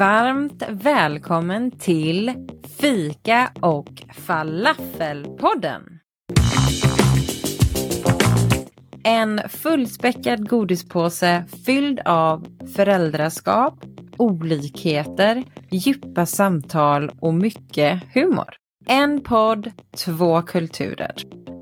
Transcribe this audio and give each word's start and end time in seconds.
Varmt 0.00 0.62
välkommen 0.68 1.70
till 1.70 2.32
Fika 2.80 3.50
och 3.60 4.02
Falafelpodden. 4.14 5.82
En 9.04 9.40
fullspäckad 9.48 10.48
godispåse 10.48 11.44
fylld 11.66 12.00
av 12.04 12.46
föräldraskap, 12.76 13.74
olikheter, 14.16 15.44
djupa 15.70 16.26
samtal 16.26 17.10
och 17.20 17.34
mycket 17.34 18.02
humor. 18.14 18.54
En 18.86 19.20
podd, 19.20 19.70
två 20.04 20.42
kulturer. 20.42 21.14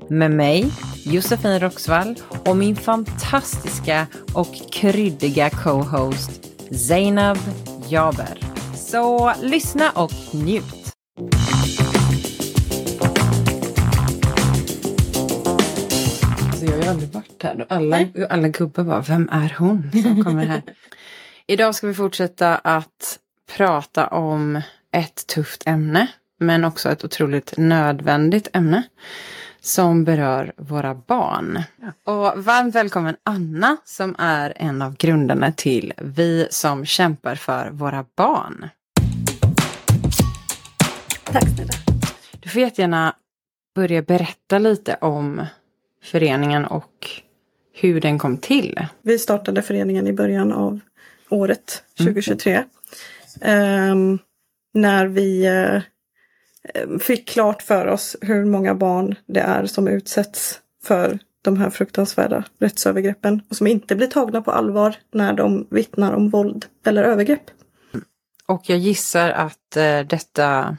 Med 0.09 0.31
mig, 0.31 0.71
Josefin 1.05 1.59
Roxvall 1.59 2.15
och 2.45 2.57
min 2.57 2.75
fantastiska 2.75 4.07
och 4.33 4.55
kryddiga 4.71 5.49
co-host 5.49 6.45
Zainab 6.87 7.37
Jaber. 7.89 8.39
Så 8.75 9.33
lyssna 9.41 9.91
och 9.91 10.11
njut. 10.33 10.93
Alltså 16.47 16.65
jag 16.65 16.71
har 16.71 16.83
ju 16.83 16.89
aldrig 16.89 17.09
varit 17.09 17.43
här. 17.43 17.65
Alla, 17.69 18.07
alla 18.29 18.47
gubbar 18.47 18.83
bara, 18.83 19.01
vem 19.01 19.29
är 19.31 19.55
hon 19.57 19.91
som 20.03 20.23
kommer 20.23 20.45
här? 20.45 20.61
Idag 21.47 21.75
ska 21.75 21.87
vi 21.87 21.93
fortsätta 21.93 22.57
att 22.57 23.19
prata 23.57 24.07
om 24.07 24.61
ett 24.91 25.27
tufft 25.27 25.63
ämne, 25.65 26.07
men 26.39 26.65
också 26.65 26.89
ett 26.89 27.03
otroligt 27.03 27.53
nödvändigt 27.57 28.47
ämne 28.53 28.83
som 29.61 30.03
berör 30.03 30.53
våra 30.57 30.95
barn. 30.95 31.63
Och 32.03 32.43
varmt 32.43 32.75
välkommen 32.75 33.15
Anna 33.23 33.77
som 33.85 34.15
är 34.19 34.53
en 34.55 34.81
av 34.81 34.95
grundarna 34.97 35.51
till 35.51 35.93
Vi 35.97 36.47
som 36.49 36.85
kämpar 36.85 37.35
för 37.35 37.69
våra 37.69 38.05
barn. 38.15 38.69
Tack 41.23 41.49
snälla. 41.55 41.73
Du 42.39 42.49
får 42.49 42.61
jättegärna 42.61 43.15
börja 43.75 44.01
berätta 44.01 44.59
lite 44.59 44.97
om 45.01 45.45
föreningen 46.03 46.65
och 46.65 47.09
hur 47.73 48.01
den 48.01 48.19
kom 48.19 48.37
till. 48.37 48.85
Vi 49.01 49.19
startade 49.19 49.61
föreningen 49.61 50.07
i 50.07 50.13
början 50.13 50.53
av 50.53 50.79
året 51.29 51.83
2023. 51.97 52.63
Ehm, 53.41 54.19
när 54.73 55.07
vi 55.07 55.45
eh, 55.45 55.81
fick 57.01 57.29
klart 57.29 57.61
för 57.61 57.87
oss 57.87 58.15
hur 58.21 58.45
många 58.45 58.75
barn 58.75 59.15
det 59.25 59.39
är 59.39 59.65
som 59.65 59.87
utsätts 59.87 60.59
för 60.83 61.19
de 61.41 61.57
här 61.57 61.69
fruktansvärda 61.69 62.43
rättsövergreppen 62.59 63.41
och 63.49 63.55
som 63.55 63.67
inte 63.67 63.95
blir 63.95 64.07
tagna 64.07 64.41
på 64.41 64.51
allvar 64.51 64.95
när 65.11 65.33
de 65.33 65.67
vittnar 65.69 66.13
om 66.13 66.29
våld 66.29 66.65
eller 66.85 67.03
övergrepp. 67.03 67.51
Och 68.45 68.69
jag 68.69 68.77
gissar 68.77 69.29
att 69.29 69.77
eh, 69.77 69.99
detta 69.99 70.77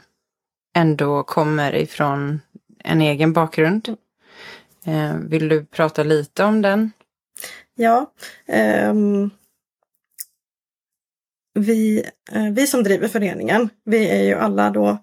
ändå 0.75 1.23
kommer 1.23 1.75
ifrån 1.75 2.41
en 2.83 3.01
egen 3.01 3.33
bakgrund. 3.33 3.97
Eh, 4.85 5.15
vill 5.15 5.49
du 5.49 5.65
prata 5.65 6.03
lite 6.03 6.43
om 6.43 6.61
den? 6.61 6.91
Ja, 7.75 8.11
ehm, 8.47 9.29
vi, 11.53 12.05
eh, 12.31 12.49
vi 12.51 12.67
som 12.67 12.83
driver 12.83 13.07
föreningen, 13.07 13.69
vi 13.85 14.09
är 14.09 14.23
ju 14.23 14.33
alla 14.33 14.69
då 14.69 14.89
eh, 14.89 14.97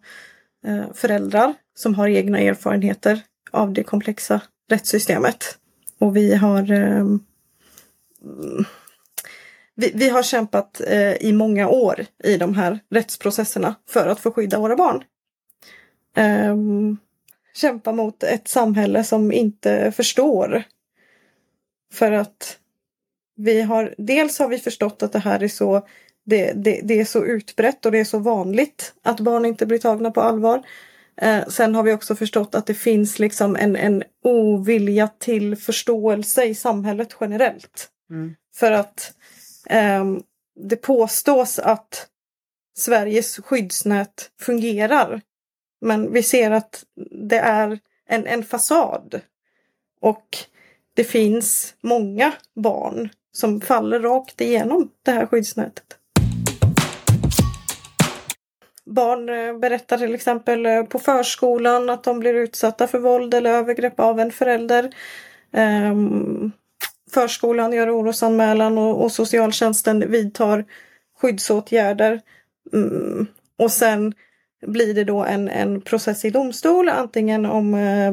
Eh, 0.68 0.92
föräldrar 0.94 1.54
som 1.74 1.94
har 1.94 2.08
egna 2.08 2.38
erfarenheter 2.38 3.20
av 3.50 3.72
det 3.72 3.82
komplexa 3.82 4.40
rättssystemet. 4.70 5.58
Och 5.98 6.16
vi 6.16 6.34
har 6.34 6.72
eh, 6.72 7.06
vi, 9.74 9.92
vi 9.94 10.08
har 10.08 10.22
kämpat 10.22 10.80
eh, 10.80 11.12
i 11.12 11.32
många 11.32 11.68
år 11.68 12.06
i 12.24 12.36
de 12.36 12.54
här 12.54 12.78
rättsprocesserna 12.90 13.74
för 13.88 14.06
att 14.06 14.20
få 14.20 14.30
skydda 14.30 14.58
våra 14.58 14.76
barn. 14.76 15.04
Ehm, 16.16 16.96
kämpa 17.54 17.92
mot 17.92 18.22
ett 18.22 18.48
samhälle 18.48 19.04
som 19.04 19.32
inte 19.32 19.92
förstår. 19.92 20.62
För 21.92 22.12
att 22.12 22.58
vi 23.36 23.62
har, 23.62 23.94
dels 23.98 24.38
har 24.38 24.48
vi 24.48 24.58
förstått 24.58 25.02
att 25.02 25.12
det 25.12 25.18
här 25.18 25.42
är 25.42 25.48
så 25.48 25.86
det, 26.28 26.52
det, 26.52 26.80
det 26.84 27.00
är 27.00 27.04
så 27.04 27.24
utbrett 27.24 27.86
och 27.86 27.92
det 27.92 27.98
är 27.98 28.04
så 28.04 28.18
vanligt 28.18 28.94
att 29.02 29.20
barn 29.20 29.44
inte 29.44 29.66
blir 29.66 29.78
tagna 29.78 30.10
på 30.10 30.20
allvar. 30.20 30.62
Eh, 31.16 31.46
sen 31.48 31.74
har 31.74 31.82
vi 31.82 31.92
också 31.92 32.16
förstått 32.16 32.54
att 32.54 32.66
det 32.66 32.74
finns 32.74 33.18
liksom 33.18 33.56
en, 33.56 33.76
en 33.76 34.02
ovilja 34.24 35.08
till 35.18 35.56
förståelse 35.56 36.44
i 36.44 36.54
samhället 36.54 37.16
generellt. 37.20 37.88
Mm. 38.10 38.34
För 38.54 38.72
att 38.72 39.12
ehm, 39.66 40.22
det 40.60 40.76
påstås 40.76 41.58
att 41.58 42.08
Sveriges 42.76 43.36
skyddsnät 43.36 44.30
fungerar. 44.40 45.20
Men 45.80 46.12
vi 46.12 46.22
ser 46.22 46.50
att 46.50 46.84
det 47.28 47.38
är 47.38 47.78
en, 48.08 48.26
en 48.26 48.44
fasad. 48.44 49.20
Och 50.00 50.38
det 50.94 51.04
finns 51.04 51.74
många 51.80 52.32
barn 52.54 53.08
som 53.32 53.60
faller 53.60 54.00
rakt 54.00 54.40
igenom 54.40 54.90
det 55.02 55.10
här 55.10 55.26
skyddsnätet. 55.26 55.97
Barn 58.88 59.28
eh, 59.28 59.58
berättar 59.58 59.98
till 59.98 60.14
exempel 60.14 60.66
eh, 60.66 60.82
på 60.82 60.98
förskolan 60.98 61.90
att 61.90 62.04
de 62.04 62.20
blir 62.20 62.34
utsatta 62.34 62.86
för 62.86 62.98
våld 62.98 63.34
eller 63.34 63.50
övergrepp 63.50 64.00
av 64.00 64.20
en 64.20 64.32
förälder. 64.32 64.90
Ehm, 65.52 66.52
förskolan 67.14 67.72
gör 67.72 68.00
orosanmälan 68.00 68.78
och, 68.78 69.02
och 69.02 69.12
socialtjänsten 69.12 70.10
vidtar 70.10 70.64
skyddsåtgärder. 71.20 72.20
Mm, 72.72 73.26
och 73.58 73.72
sen 73.72 74.14
blir 74.66 74.94
det 74.94 75.04
då 75.04 75.24
en, 75.24 75.48
en 75.48 75.80
process 75.80 76.24
i 76.24 76.30
domstol, 76.30 76.88
antingen 76.88 77.46
om 77.46 77.74
eh, 77.74 78.12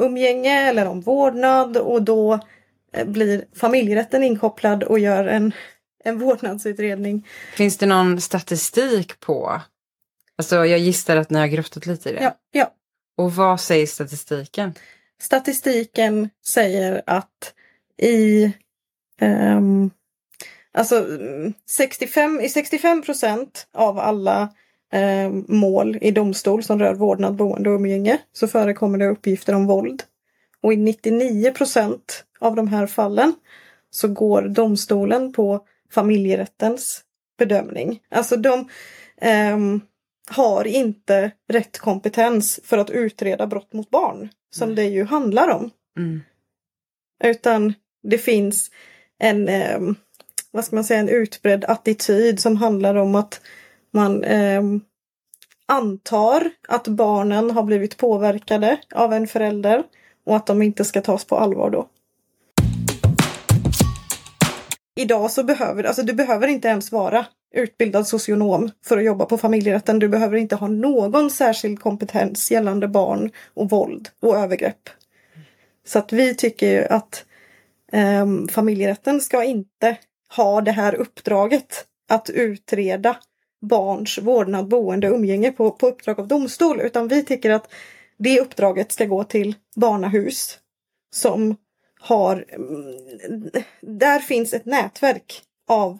umgänge 0.00 0.68
eller 0.68 0.88
om 0.88 1.00
vårdnad 1.00 1.76
och 1.76 2.02
då 2.02 2.40
blir 3.06 3.44
familjerätten 3.56 4.22
inkopplad 4.22 4.82
och 4.82 4.98
gör 4.98 5.24
en, 5.24 5.52
en 6.04 6.18
vårdnadsutredning. 6.18 7.26
Finns 7.56 7.78
det 7.78 7.86
någon 7.86 8.20
statistik 8.20 9.20
på? 9.20 9.60
Alltså 10.36 10.66
jag 10.66 10.78
gissar 10.78 11.16
att 11.16 11.30
ni 11.30 11.38
har 11.38 11.46
grottat 11.46 11.86
lite 11.86 12.10
i 12.10 12.12
det. 12.12 12.22
Ja, 12.22 12.36
ja. 12.52 12.70
Och 13.16 13.34
vad 13.34 13.60
säger 13.60 13.86
statistiken? 13.86 14.74
Statistiken 15.20 16.30
säger 16.46 17.02
att 17.06 17.54
i 17.96 18.52
ehm, 19.20 19.90
alltså 20.72 21.06
65, 21.70 22.40
i 22.40 22.48
65 22.48 23.02
procent 23.02 23.66
av 23.72 23.98
alla 23.98 24.48
eh, 24.92 25.30
mål 25.48 25.98
i 26.00 26.10
domstol 26.10 26.62
som 26.62 26.78
rör 26.78 26.94
vårdnad, 26.94 27.36
boende 27.36 27.70
och 27.70 27.76
umgänge 27.76 28.18
så 28.32 28.48
förekommer 28.48 28.98
det 28.98 29.06
uppgifter 29.06 29.54
om 29.54 29.66
våld. 29.66 30.02
Och 30.60 30.72
i 30.72 30.76
99 30.76 31.52
procent 31.52 32.24
av 32.40 32.56
de 32.56 32.68
här 32.68 32.86
fallen 32.86 33.34
så 33.90 34.08
går 34.08 34.42
domstolen 34.42 35.32
på 35.32 35.66
familjerättens 35.90 37.04
bedömning. 37.38 38.00
Alltså 38.10 38.36
de 38.36 38.68
ehm, 39.20 39.80
har 40.30 40.64
inte 40.64 41.30
rätt 41.48 41.78
kompetens 41.78 42.60
för 42.64 42.78
att 42.78 42.90
utreda 42.90 43.46
brott 43.46 43.72
mot 43.72 43.90
barn, 43.90 44.28
som 44.50 44.68
Nej. 44.68 44.76
det 44.76 44.84
ju 44.84 45.04
handlar 45.04 45.48
om. 45.48 45.70
Mm. 45.98 46.20
Utan 47.24 47.74
det 48.02 48.18
finns 48.18 48.70
en, 49.18 49.48
ehm, 49.48 49.94
vad 50.50 50.64
ska 50.64 50.76
man 50.76 50.84
säga, 50.84 51.00
en 51.00 51.08
utbredd 51.08 51.64
attityd 51.64 52.40
som 52.40 52.56
handlar 52.56 52.94
om 52.94 53.14
att 53.14 53.40
man 53.90 54.24
ehm, 54.24 54.80
antar 55.66 56.50
att 56.68 56.88
barnen 56.88 57.50
har 57.50 57.62
blivit 57.62 57.96
påverkade 57.96 58.80
av 58.94 59.12
en 59.12 59.26
förälder 59.26 59.82
och 60.24 60.36
att 60.36 60.46
de 60.46 60.62
inte 60.62 60.84
ska 60.84 61.00
tas 61.00 61.24
på 61.24 61.36
allvar 61.36 61.70
då. 61.70 61.88
Idag 64.96 65.30
så 65.30 65.42
behöver, 65.44 65.84
alltså 65.84 66.02
du 66.02 66.12
behöver 66.12 66.48
inte 66.48 66.68
ens 66.68 66.92
vara 66.92 67.26
utbildad 67.54 68.06
socionom 68.06 68.70
för 68.84 68.98
att 68.98 69.04
jobba 69.04 69.24
på 69.24 69.38
familjerätten. 69.38 69.98
Du 69.98 70.08
behöver 70.08 70.36
inte 70.36 70.56
ha 70.56 70.68
någon 70.68 71.30
särskild 71.30 71.80
kompetens 71.80 72.50
gällande 72.50 72.88
barn 72.88 73.30
och 73.54 73.70
våld 73.70 74.08
och 74.20 74.36
övergrepp. 74.36 74.88
Så 75.86 75.98
att 75.98 76.12
vi 76.12 76.34
tycker 76.34 76.70
ju 76.70 76.84
att 76.84 77.24
ehm, 77.92 78.48
familjerätten 78.48 79.20
ska 79.20 79.44
inte 79.44 79.96
ha 80.36 80.60
det 80.60 80.72
här 80.72 80.94
uppdraget 80.94 81.84
att 82.08 82.30
utreda 82.30 83.16
barns 83.60 84.18
vårdnad, 84.18 84.68
boende 84.68 85.10
och 85.10 85.16
umgänge 85.16 85.52
på, 85.52 85.70
på 85.70 85.86
uppdrag 85.86 86.20
av 86.20 86.28
domstol. 86.28 86.80
Utan 86.80 87.08
vi 87.08 87.24
tycker 87.24 87.50
att 87.50 87.72
det 88.18 88.40
uppdraget 88.40 88.92
ska 88.92 89.04
gå 89.04 89.24
till 89.24 89.54
barnahus 89.76 90.58
som 91.14 91.56
har... 92.04 92.44
mm, 92.52 93.50
Där 93.80 94.18
finns 94.18 94.52
ett 94.54 94.66
nätverk 94.66 95.42
av 95.68 95.98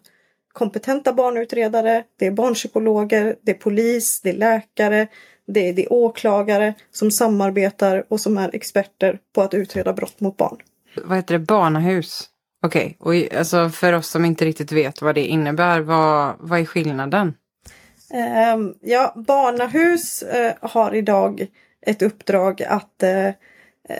kompetenta 0.52 1.12
barnutredare, 1.12 2.04
det 2.18 2.26
är 2.26 2.30
barnpsykologer, 2.30 3.36
det 3.42 3.50
är 3.50 3.54
polis, 3.56 4.20
det 4.20 4.30
är 4.30 4.34
läkare, 4.34 5.06
det 5.46 5.68
är, 5.68 5.72
det 5.72 5.84
är 5.84 5.92
åklagare 5.92 6.74
som 6.90 7.10
samarbetar 7.10 8.04
och 8.08 8.20
som 8.20 8.38
är 8.38 8.54
experter 8.54 9.18
på 9.34 9.42
att 9.42 9.54
utreda 9.54 9.92
brott 9.92 10.20
mot 10.20 10.36
barn. 10.36 10.56
Vad 11.04 11.16
heter 11.16 11.38
det? 11.38 11.44
Barnahus? 11.44 12.28
Okej, 12.62 12.96
okay. 13.00 13.26
och 13.26 13.34
alltså 13.34 13.68
för 13.68 13.92
oss 13.92 14.08
som 14.08 14.24
inte 14.24 14.44
riktigt 14.44 14.72
vet 14.72 15.02
vad 15.02 15.14
det 15.14 15.26
innebär, 15.26 15.80
vad, 15.80 16.34
vad 16.38 16.60
är 16.60 16.64
skillnaden? 16.64 17.34
Um, 18.54 18.74
ja, 18.80 19.12
Barnahus 19.16 20.22
uh, 20.22 20.70
har 20.70 20.94
idag 20.94 21.46
ett 21.86 22.02
uppdrag 22.02 22.62
att 22.62 23.02
uh, 23.02 23.30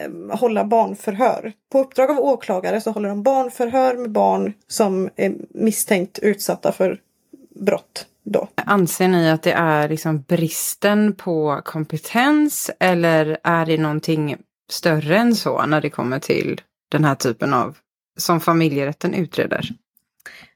um, 0.07 0.31
hålla 0.31 0.65
barnförhör. 0.65 1.53
På 1.73 1.81
uppdrag 1.81 2.11
av 2.11 2.19
åklagare 2.19 2.81
så 2.81 2.91
håller 2.91 3.09
de 3.09 3.23
barnförhör 3.23 3.97
med 3.97 4.11
barn 4.11 4.53
som 4.69 5.11
är 5.17 5.35
misstänkt 5.51 6.19
utsatta 6.19 6.73
för 6.73 7.01
brott. 7.61 8.07
Då. 8.27 8.49
Anser 8.55 9.09
ni 9.09 9.31
att 9.31 9.43
det 9.43 9.53
är 9.53 9.89
liksom 9.89 10.23
bristen 10.23 11.13
på 11.13 11.61
kompetens 11.65 12.71
eller 12.81 13.39
är 13.43 13.67
det 13.67 13.79
någonting 13.79 14.37
större 14.71 15.19
än 15.19 15.35
så 15.35 15.67
när 15.67 15.81
det 15.81 15.91
kommer 15.91 16.19
till 16.19 16.61
den 16.91 17.05
här 17.05 17.15
typen 17.15 17.55
av 17.55 17.77
som 18.17 18.41
familjerätten 18.41 19.15
utreder? 19.15 19.71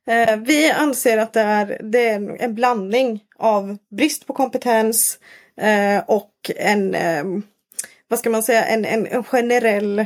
Eh, 0.08 0.36
vi 0.36 0.70
anser 0.70 1.18
att 1.18 1.32
det 1.32 1.40
är, 1.40 1.80
det 1.82 2.08
är 2.08 2.36
en 2.40 2.54
blandning 2.54 3.20
av 3.38 3.78
brist 3.90 4.26
på 4.26 4.32
kompetens 4.32 5.18
eh, 5.60 6.02
och 6.06 6.32
en, 6.56 6.94
eh, 6.94 7.24
vad 8.08 8.18
ska 8.18 8.30
man 8.30 8.42
säga, 8.42 8.66
en, 8.66 8.84
en, 8.84 9.06
en 9.06 9.24
generell 9.24 9.98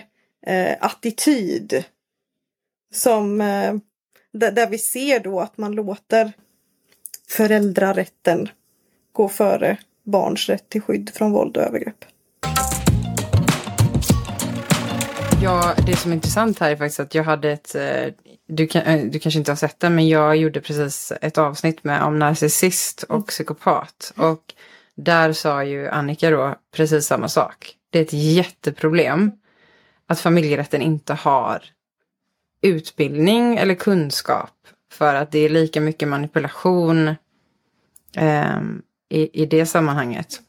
eh, 0.47 0.77
attityd. 0.81 1.85
Som, 2.95 3.41
eh, 3.41 3.75
där, 4.33 4.53
där 4.53 4.69
vi 4.71 4.79
ser 4.79 5.21
då 5.21 5.41
att 5.41 5.59
man 5.59 5.73
låter 5.73 6.33
föräldrarätten 7.29 8.49
gå 9.13 9.29
före 9.29 9.77
barns 10.05 10.49
rätt 10.49 10.69
till 10.69 10.83
skydd 10.83 11.11
från 11.15 11.33
våld 11.33 11.57
och 11.57 11.63
övergrepp. 11.63 12.05
Ja, 15.43 15.75
det 15.87 15.97
som 15.97 16.11
är 16.11 16.15
intressant 16.15 16.59
här 16.59 16.71
är 16.71 16.77
faktiskt 16.77 17.01
att 17.01 17.15
jag 17.15 17.25
hade 17.25 17.51
ett, 17.51 17.75
eh, 17.75 18.07
du, 18.49 18.67
kan, 18.67 18.83
eh, 18.83 19.07
du 19.07 19.19
kanske 19.19 19.39
inte 19.39 19.51
har 19.51 19.57
sett 19.57 19.81
det, 19.81 19.91
men 19.91 20.09
jag 20.09 20.37
gjorde 20.37 20.61
precis 20.61 21.13
ett 21.21 21.39
avsnitt 21.39 21.85
med 21.85 22.03
om 22.03 22.19
narcissist 22.19 23.03
och 23.03 23.15
mm. 23.15 23.27
psykopat. 23.27 24.13
Och 24.17 24.55
där 24.95 25.33
sa 25.33 25.65
ju 25.65 25.89
Annika 25.89 26.31
då 26.31 26.55
precis 26.77 27.07
samma 27.07 27.29
sak. 27.29 27.77
Det 27.93 27.99
är 27.99 28.03
ett 28.03 28.13
jätteproblem 28.13 29.31
att 30.07 30.21
familjerätten 30.21 30.83
inte 30.83 31.15
har 31.15 31.63
utbildning 32.63 33.57
eller 33.57 33.75
kunskap 33.75 34.69
för 34.93 35.15
att 35.15 35.33
det 35.33 35.39
är 35.39 35.49
lika 35.49 35.81
mycket 35.81 36.09
manipulation 36.09 37.09
eh, 38.17 38.61
i, 39.09 39.43
i 39.43 39.47
det 39.47 39.67
sammanhanget. 39.67 40.41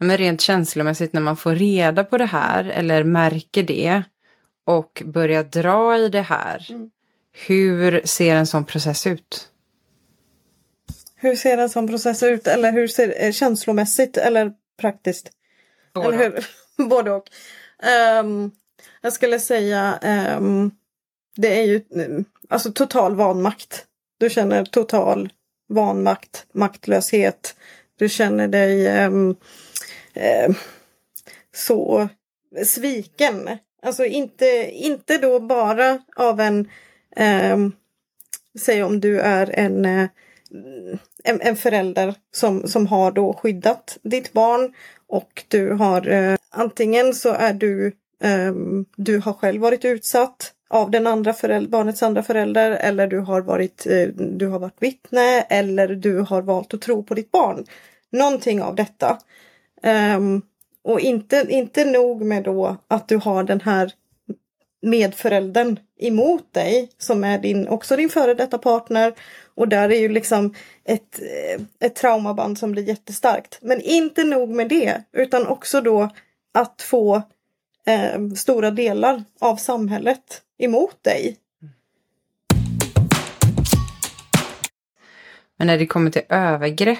Men 0.00 0.16
rent 0.16 0.40
känslomässigt 0.40 1.12
när 1.12 1.20
man 1.20 1.36
får 1.36 1.54
reda 1.54 2.04
på 2.04 2.18
det 2.18 2.26
här 2.26 2.64
eller 2.64 3.04
märker 3.04 3.62
det 3.62 4.02
och 4.66 5.02
börjar 5.06 5.44
dra 5.44 5.98
i 5.98 6.08
det 6.08 6.22
här. 6.22 6.66
Mm. 6.70 6.90
Hur 7.46 8.00
ser 8.04 8.36
en 8.36 8.46
sån 8.46 8.64
process 8.64 9.06
ut? 9.06 9.48
Hur 11.16 11.36
ser 11.36 11.58
en 11.58 11.68
sån 11.68 11.88
process 11.88 12.22
ut? 12.22 12.46
Eller 12.46 12.72
hur 12.72 12.88
ser 12.88 13.08
det 13.08 13.32
känslomässigt 13.32 14.16
eller 14.16 14.52
praktiskt? 14.80 15.30
Både 15.92 16.06
eller 16.06 16.18
hur? 16.18 16.46
Både 16.88 17.10
och. 17.10 17.30
Um, 18.20 18.50
jag 19.00 19.12
skulle 19.12 19.40
säga 19.40 19.98
um, 20.38 20.70
det 21.36 21.60
är 21.60 21.64
ju 21.64 21.84
alltså 22.48 22.72
total 22.72 23.14
vanmakt. 23.14 23.86
Du 24.18 24.30
känner 24.30 24.64
total 24.64 25.32
vanmakt, 25.68 26.46
maktlöshet. 26.52 27.54
Du 27.96 28.08
känner 28.08 28.48
dig 28.48 29.04
um, 29.06 29.36
um, 30.46 30.54
så 31.54 32.08
sviken. 32.64 33.58
Alltså 33.82 34.04
inte, 34.04 34.70
inte 34.72 35.18
då 35.18 35.40
bara 35.40 35.98
av 36.16 36.40
en, 36.40 36.68
säg 38.58 38.82
om 38.82 39.00
du 39.00 39.20
är 39.20 39.50
en, 39.58 39.84
uh, 39.84 40.08
en, 41.24 41.40
en, 41.40 41.56
förälder 41.56 42.14
som, 42.32 42.68
som 42.68 42.86
har 42.86 43.12
då 43.12 43.32
skyddat 43.32 43.98
ditt 44.02 44.32
barn 44.32 44.74
och 45.06 45.44
du 45.48 45.72
har 45.72 46.08
eh, 46.08 46.36
antingen 46.50 47.14
så 47.14 47.32
är 47.32 47.52
du, 47.52 47.92
ehm, 48.22 48.84
du 48.96 49.18
har 49.18 49.32
själv 49.32 49.62
varit 49.62 49.84
utsatt 49.84 50.52
av 50.68 50.90
den 50.90 51.06
andra 51.06 51.32
förälder, 51.32 51.70
barnets 51.70 52.02
andra 52.02 52.22
förälder 52.22 52.70
eller 52.70 53.06
du 53.06 53.18
har 53.18 53.40
varit, 53.40 53.86
eh, 53.86 54.08
du 54.16 54.46
har 54.46 54.58
varit 54.58 54.82
vittne 54.82 55.40
eller 55.40 55.88
du 55.88 56.18
har 56.18 56.42
valt 56.42 56.74
att 56.74 56.80
tro 56.80 57.02
på 57.02 57.14
ditt 57.14 57.30
barn. 57.30 57.64
Någonting 58.10 58.62
av 58.62 58.74
detta. 58.74 59.18
Ehm, 59.82 60.42
och 60.82 61.00
inte, 61.00 61.46
inte 61.48 61.84
nog 61.84 62.22
med 62.22 62.42
då 62.42 62.76
att 62.88 63.08
du 63.08 63.16
har 63.16 63.44
den 63.44 63.60
här 63.60 63.92
medföräldern 64.82 65.78
emot 65.98 66.52
dig 66.52 66.90
som 66.98 67.24
är 67.24 67.38
din, 67.38 67.68
också 67.68 67.96
din 67.96 68.08
före 68.08 68.34
detta 68.34 68.58
partner. 68.58 69.14
Och 69.60 69.68
där 69.68 69.88
är 69.92 70.00
ju 70.00 70.08
liksom 70.08 70.54
ett, 70.84 71.20
eh, 71.20 71.86
ett 71.86 71.94
traumaband 71.94 72.58
som 72.58 72.72
blir 72.72 72.88
jättestarkt. 72.88 73.58
Men 73.62 73.80
inte 73.80 74.24
nog 74.24 74.48
med 74.48 74.68
det 74.68 75.02
utan 75.12 75.46
också 75.46 75.80
då 75.80 76.10
att 76.54 76.82
få 76.82 77.22
eh, 77.86 78.28
stora 78.36 78.70
delar 78.70 79.24
av 79.38 79.56
samhället 79.56 80.42
emot 80.58 81.04
dig. 81.04 81.36
Men 85.56 85.66
när 85.66 85.78
det 85.78 85.86
kommer 85.86 86.10
till 86.10 86.22
övergrepp 86.28 86.98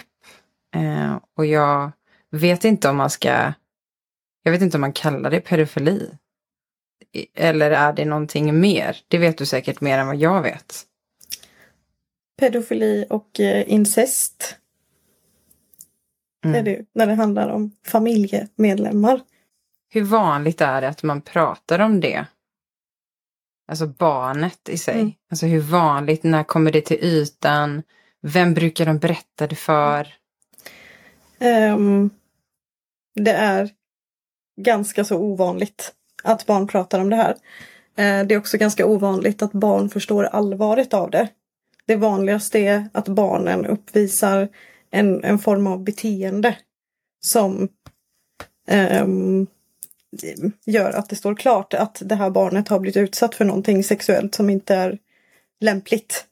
eh, 0.74 1.18
och 1.36 1.46
jag 1.46 1.92
vet 2.30 2.64
inte 2.64 2.88
om 2.88 2.96
man 2.96 3.10
ska, 3.10 3.52
jag 4.42 4.52
vet 4.52 4.62
inte 4.62 4.76
om 4.76 4.80
man 4.80 4.92
kallar 4.92 5.30
det 5.30 5.40
pedofili. 5.40 6.10
Eller 7.34 7.70
är 7.70 7.92
det 7.92 8.04
någonting 8.04 8.60
mer? 8.60 8.96
Det 9.08 9.18
vet 9.18 9.38
du 9.38 9.46
säkert 9.46 9.80
mer 9.80 9.98
än 9.98 10.06
vad 10.06 10.16
jag 10.16 10.42
vet. 10.42 10.86
Pedofili 12.40 13.06
och 13.10 13.40
eh, 13.40 13.72
incest. 13.72 14.56
Mm. 16.44 16.56
är 16.56 16.62
det 16.62 16.87
när 16.94 17.06
det 17.06 17.14
handlar 17.14 17.48
om 17.48 17.76
familjemedlemmar. 17.87 19.20
Hur 19.88 20.02
vanligt 20.02 20.60
är 20.60 20.81
det 20.81 20.88
att 20.88 21.02
man 21.02 21.22
pratar 21.22 21.78
om 21.78 22.00
det? 22.00 22.26
Alltså 23.69 23.87
barnet 23.87 24.69
i 24.69 24.78
sig. 24.78 24.94
Mm. 24.94 25.12
Alltså 25.31 25.46
hur 25.46 25.60
vanligt, 25.60 26.22
när 26.22 26.44
kommer 26.44 26.72
det 26.72 26.81
till 26.81 27.04
ytan? 27.04 27.82
Vem 28.22 28.54
brukar 28.54 28.86
de 28.86 28.98
berätta 28.98 29.46
det 29.46 29.56
för? 29.56 30.14
Um, 31.40 32.10
det 33.14 33.32
är 33.32 33.70
ganska 34.60 35.04
så 35.04 35.19
ovanligt 35.19 35.94
att 36.25 36.46
barn 36.46 36.66
pratar 36.66 37.00
om 37.00 37.10
det 37.10 37.16
här. 37.16 37.32
Uh, 37.32 38.26
det 38.26 38.34
är 38.34 38.38
också 38.38 38.58
ganska 38.58 38.86
ovanligt 38.86 39.43
att 39.43 39.52
barn 39.52 39.90
förstår 39.90 40.25
allvaret 40.25 40.94
av 40.94 41.10
det. 41.10 41.28
Det 41.87 41.97
vanligaste 41.97 42.59
är 42.59 42.88
att 42.93 43.09
barnen 43.09 43.67
uppvisar 43.67 44.49
en, 44.91 45.25
en 45.25 45.38
form 45.38 45.67
av 45.67 45.85
beteende 45.85 46.56
som 47.20 47.69
um, 49.03 49.46
gör 50.67 50.91
att 50.91 51.08
det 51.08 51.17
står 51.17 51.34
klart 51.34 51.75
att 51.75 52.03
det 52.05 52.15
här 52.15 52.31
barnet 52.31 52.69
har 52.69 52.81
blivit 52.81 52.96
utsatt 52.96 53.34
för 53.34 53.44
någonting 53.44 53.84
sexuellt 53.84 54.34
som 54.34 54.51
inte 54.51 54.75
är 54.75 54.99
lämpligt. 55.60 56.27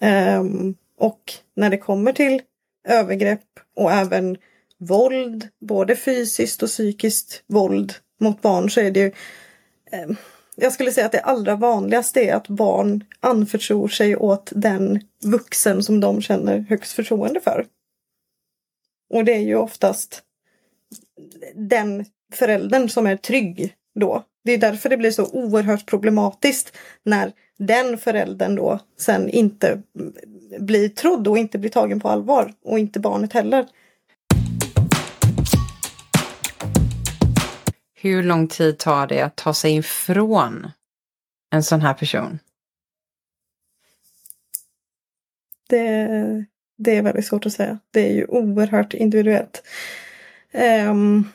Um, 0.00 0.74
och 0.98 1.32
när 1.56 1.70
det 1.70 1.78
kommer 1.78 2.12
till 2.12 2.42
övergrepp 2.88 3.60
och 3.76 3.92
även 3.92 4.36
våld, 4.78 5.48
både 5.60 5.96
fysiskt 5.96 6.62
och 6.62 6.68
psykiskt 6.68 7.42
våld 7.46 7.94
mot 8.20 8.42
barn 8.42 8.70
så 8.70 8.80
är 8.80 8.90
det 8.90 9.00
ju 9.00 9.12
um, 10.04 10.16
jag 10.60 10.72
skulle 10.72 10.92
säga 10.92 11.06
att 11.06 11.12
det 11.12 11.20
allra 11.20 11.56
vanligaste 11.56 12.20
är 12.20 12.34
att 12.34 12.48
barn 12.48 13.04
anförtror 13.20 13.88
sig 13.88 14.16
åt 14.16 14.52
den 14.54 15.00
vuxen 15.24 15.82
som 15.82 16.00
de 16.00 16.20
känner 16.22 16.58
högst 16.68 16.92
förtroende 16.92 17.40
för. 17.40 17.66
Och 19.14 19.24
det 19.24 19.34
är 19.34 19.42
ju 19.42 19.56
oftast 19.56 20.22
den 21.54 22.04
föräldern 22.32 22.88
som 22.88 23.06
är 23.06 23.16
trygg 23.16 23.74
då. 23.94 24.24
Det 24.44 24.52
är 24.52 24.58
därför 24.58 24.88
det 24.88 24.96
blir 24.96 25.10
så 25.10 25.26
oerhört 25.32 25.86
problematiskt 25.86 26.76
när 27.02 27.32
den 27.58 27.98
föräldern 27.98 28.54
då 28.54 28.80
sen 28.98 29.28
inte 29.28 29.82
blir 30.58 30.88
trodd 30.88 31.28
och 31.28 31.38
inte 31.38 31.58
blir 31.58 31.70
tagen 31.70 32.00
på 32.00 32.08
allvar 32.08 32.52
och 32.64 32.78
inte 32.78 33.00
barnet 33.00 33.32
heller. 33.32 33.66
Hur 38.00 38.22
lång 38.22 38.48
tid 38.48 38.78
tar 38.78 39.06
det 39.06 39.20
att 39.20 39.36
ta 39.36 39.54
sig 39.54 39.76
ifrån 39.76 40.70
en 41.50 41.62
sån 41.62 41.80
här 41.80 41.94
person? 41.94 42.38
Det, 45.68 46.44
det 46.78 46.96
är 46.96 47.02
väldigt 47.02 47.26
svårt 47.26 47.46
att 47.46 47.52
säga. 47.52 47.78
Det 47.90 48.08
är 48.08 48.12
ju 48.12 48.26
oerhört 48.26 48.94
individuellt. 48.94 49.62
Um, 50.52 51.28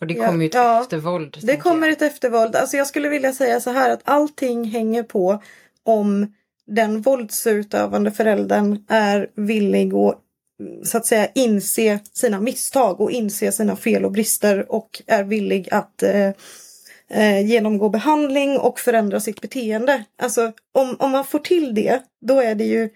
och 0.00 0.06
det 0.06 0.14
kommer 0.14 0.40
ju 0.40 0.46
ett 0.46 0.54
ja, 0.54 0.82
eftervåld. 0.82 1.38
Det 1.42 1.56
kommer 1.56 1.86
jag. 1.86 1.92
ett 1.92 2.02
eftervåld. 2.02 2.56
Alltså 2.56 2.76
jag 2.76 2.86
skulle 2.86 3.08
vilja 3.08 3.32
säga 3.32 3.60
så 3.60 3.70
här 3.70 3.90
att 3.90 4.02
allting 4.04 4.64
hänger 4.64 5.02
på 5.02 5.42
om 5.82 6.34
den 6.66 7.00
våldsutövande 7.00 8.10
föräldern 8.10 8.84
är 8.88 9.30
villig 9.34 9.94
att 9.94 10.18
så 10.84 10.96
att 10.96 11.06
säga 11.06 11.28
inse 11.34 11.98
sina 12.12 12.40
misstag 12.40 13.00
och 13.00 13.10
inse 13.10 13.52
sina 13.52 13.76
fel 13.76 14.04
och 14.04 14.12
brister 14.12 14.72
och 14.72 15.02
är 15.06 15.24
villig 15.24 15.68
att 15.70 16.02
eh, 16.02 16.30
eh, 17.10 17.46
genomgå 17.46 17.88
behandling 17.88 18.58
och 18.58 18.80
förändra 18.80 19.20
sitt 19.20 19.40
beteende. 19.40 20.04
Alltså 20.22 20.52
om, 20.72 20.96
om 20.98 21.10
man 21.10 21.24
får 21.24 21.38
till 21.38 21.74
det, 21.74 22.02
då 22.20 22.40
är 22.40 22.54
det 22.54 22.64
ju 22.64 22.88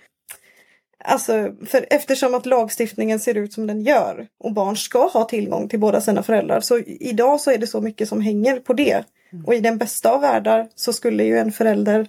Alltså, 1.06 1.54
för 1.66 1.86
eftersom 1.90 2.34
att 2.34 2.46
lagstiftningen 2.46 3.20
ser 3.20 3.36
ut 3.36 3.52
som 3.52 3.66
den 3.66 3.80
gör 3.80 4.26
och 4.38 4.52
barn 4.52 4.76
ska 4.76 5.06
ha 5.06 5.24
tillgång 5.24 5.68
till 5.68 5.80
båda 5.80 6.00
sina 6.00 6.22
föräldrar 6.22 6.60
så 6.60 6.78
idag 6.86 7.40
så 7.40 7.50
är 7.50 7.58
det 7.58 7.66
så 7.66 7.80
mycket 7.80 8.08
som 8.08 8.20
hänger 8.20 8.60
på 8.60 8.72
det. 8.72 9.04
Mm. 9.32 9.44
Och 9.44 9.54
i 9.54 9.60
den 9.60 9.78
bästa 9.78 10.12
av 10.12 10.20
världar 10.20 10.68
så 10.74 10.92
skulle 10.92 11.24
ju 11.24 11.38
en 11.38 11.52
förälder 11.52 12.08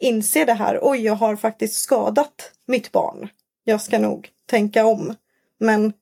inse 0.00 0.44
det 0.44 0.52
här. 0.52 0.78
Oj, 0.82 0.98
jag 0.98 1.14
har 1.14 1.36
faktiskt 1.36 1.74
skadat 1.74 2.52
mitt 2.66 2.92
barn. 2.92 3.28
Jag 3.68 3.80
ska 3.80 3.98
nog 3.98 4.28
tänka 4.46 4.86
om. 4.86 5.14
Men 5.60 5.92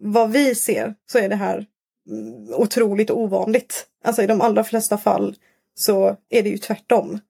vad 0.00 0.30
vi 0.30 0.54
ser 0.54 0.94
så 1.06 1.18
är 1.18 1.28
det 1.28 1.36
här 1.36 1.66
mm, 2.08 2.54
otroligt 2.54 3.10
ovanligt. 3.10 3.86
Alltså 4.04 4.22
i 4.22 4.26
de 4.26 4.40
allra 4.40 4.64
flesta 4.64 4.98
fall 4.98 5.36
så 5.74 6.16
är 6.30 6.42
det 6.42 6.48
ju 6.48 6.58
tvärtom. 6.58 7.20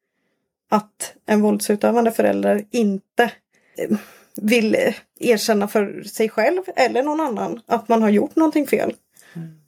Att 0.70 1.14
en 1.26 1.40
våldsutövande 1.40 2.12
förälder 2.12 2.64
inte 2.70 3.32
eh, 3.78 3.98
vill 4.36 4.76
erkänna 5.20 5.68
för 5.68 6.02
sig 6.02 6.28
själv 6.28 6.62
eller 6.76 7.02
någon 7.02 7.20
annan 7.20 7.60
att 7.66 7.88
man 7.88 8.02
har 8.02 8.10
gjort 8.10 8.36
någonting 8.36 8.66
fel. 8.66 8.94
Mm. 9.34 9.60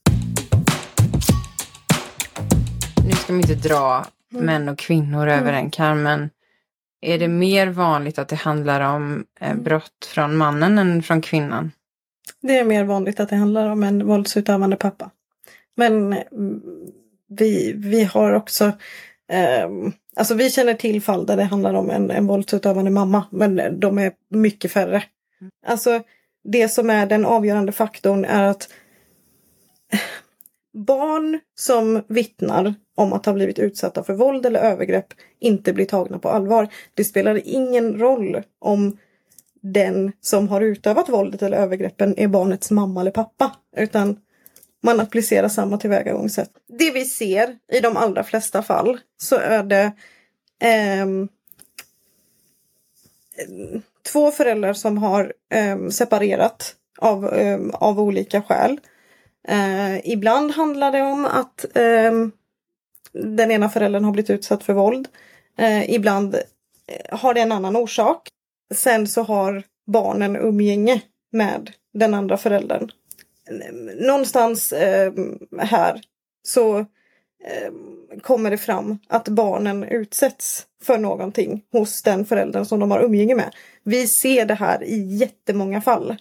Nu 3.09 3.13
ska 3.13 3.33
man 3.33 3.41
inte 3.41 3.69
dra 3.69 4.07
mm. 4.33 4.45
män 4.47 4.69
och 4.69 4.79
kvinnor 4.79 5.29
över 5.29 5.53
mm. 5.53 5.65
en 5.65 5.71
kam 5.71 6.03
men 6.03 6.31
är 7.05 7.19
det 7.19 7.29
mer 7.29 7.67
vanligt 7.67 8.19
att 8.19 8.29
det 8.29 8.37
handlar 8.37 8.81
om 8.81 9.25
eh, 9.41 9.51
mm. 9.51 9.63
brott 9.63 10.07
från 10.07 10.37
mannen 10.37 10.79
än 10.79 11.03
från 11.03 11.21
kvinnan? 11.21 11.71
Det 12.41 12.59
är 12.59 12.65
mer 12.65 12.85
vanligt 12.85 13.21
att 13.21 13.29
det 13.29 13.37
handlar 13.37 13.71
om 13.71 13.83
en 13.83 14.07
våldsutövande 14.07 14.77
pappa. 14.77 15.11
Men 15.77 16.13
mm, 16.13 16.63
vi, 17.29 17.73
vi 17.77 18.05
har 18.05 18.33
också 18.33 18.65
eh, 19.33 19.69
Alltså 20.17 20.35
vi 20.35 20.51
känner 20.51 20.75
till 20.75 21.03
fall 21.03 21.27
där 21.27 21.37
det 21.37 21.45
handlar 21.45 21.75
om 21.75 21.91
en, 21.91 22.11
en 22.11 22.27
våldsutövande 22.27 22.91
mamma 22.91 23.25
men 23.31 23.81
de 23.81 23.99
är 23.99 24.13
mycket 24.31 24.73
färre. 24.73 25.05
Mm. 25.41 25.51
Alltså 25.67 26.03
det 26.45 26.69
som 26.69 26.91
är 26.91 27.07
den 27.07 27.25
avgörande 27.25 27.73
faktorn 27.73 28.25
är 28.25 28.43
att 28.43 28.69
barn 30.73 31.41
som 31.55 32.03
vittnar 32.09 32.75
om 32.95 33.13
att 33.13 33.27
ha 33.27 33.33
blivit 33.33 33.59
utsatta 33.59 34.05
för 34.05 34.15
våld 34.15 34.47
eller 34.47 34.61
övergrepp 34.61 35.07
inte 35.39 35.73
blir 35.73 35.87
tagna 35.87 36.19
på 36.19 36.29
allvar. 36.29 36.69
Det 36.95 37.05
spelar 37.05 37.41
ingen 37.45 37.99
roll 37.99 38.43
om 38.59 38.99
den 39.61 40.13
som 40.21 40.49
har 40.49 40.61
utövat 40.61 41.09
våldet 41.09 41.43
eller 41.43 41.57
övergreppen 41.57 42.15
är 42.17 42.29
barnets 42.29 42.71
mamma 42.71 43.01
eller 43.01 43.11
pappa. 43.11 43.57
Utan 43.77 44.17
man 44.83 45.01
applicerar 45.01 45.49
samma 45.49 45.79
tillvägagångssätt. 45.79 46.51
Det 46.69 46.91
vi 46.91 47.05
ser 47.05 47.57
i 47.73 47.81
de 47.81 47.97
allra 47.97 48.25
flesta 48.25 48.63
fall 48.63 48.99
så 49.17 49.37
är 49.37 49.63
det 49.63 49.93
eh, 50.61 51.07
två 54.13 54.31
föräldrar 54.31 54.73
som 54.73 54.99
har 54.99 55.33
eh, 55.51 55.89
separerat 55.89 56.75
av, 56.99 57.35
eh, 57.35 57.61
av 57.73 58.01
olika 58.01 58.43
skäl. 58.43 58.81
Eh, 59.49 60.09
ibland 60.13 60.51
handlar 60.51 60.93
det 60.93 61.03
om 61.03 61.25
att 61.25 61.77
ehm, 61.77 62.33
den 63.15 63.51
ena 63.51 63.69
föräldern 63.69 64.05
har 64.05 64.13
blivit 64.13 64.31
utsatt 64.31 64.65
för 64.65 64.73
våld. 64.73 65.09
Eh, 65.59 65.91
ibland 65.91 66.35
eh, 66.35 67.19
har 67.19 67.35
det 67.35 67.41
en 67.41 67.53
annan 67.53 67.77
orsak. 67.77 68.29
Sen 68.75 69.07
så 69.07 69.23
har 69.23 69.63
barnen 69.87 70.37
umgänge 70.37 71.03
med 71.33 71.71
den 71.93 72.15
andra 72.15 72.37
föräldern. 72.37 72.91
Någonstans 74.01 74.73
eh, 74.73 75.13
här 75.59 76.01
så 76.43 76.79
eh, 76.79 77.73
kommer 78.23 78.51
det 78.51 78.59
fram 78.59 78.99
att 79.09 79.29
barnen 79.29 79.85
utsätts 79.85 80.67
för 80.83 80.99
någonting 80.99 81.65
hos 81.73 82.03
den 82.03 82.27
föräldern 82.27 82.65
som 82.65 82.81
de 82.81 82.91
har 82.91 83.05
umgänge 83.05 83.35
med. 83.35 83.55
Vi 83.83 84.07
ser 84.07 84.47
det 84.47 84.55
här 84.55 84.85
i 84.85 85.17
jättemånga 85.17 85.81
fall. 85.81 86.17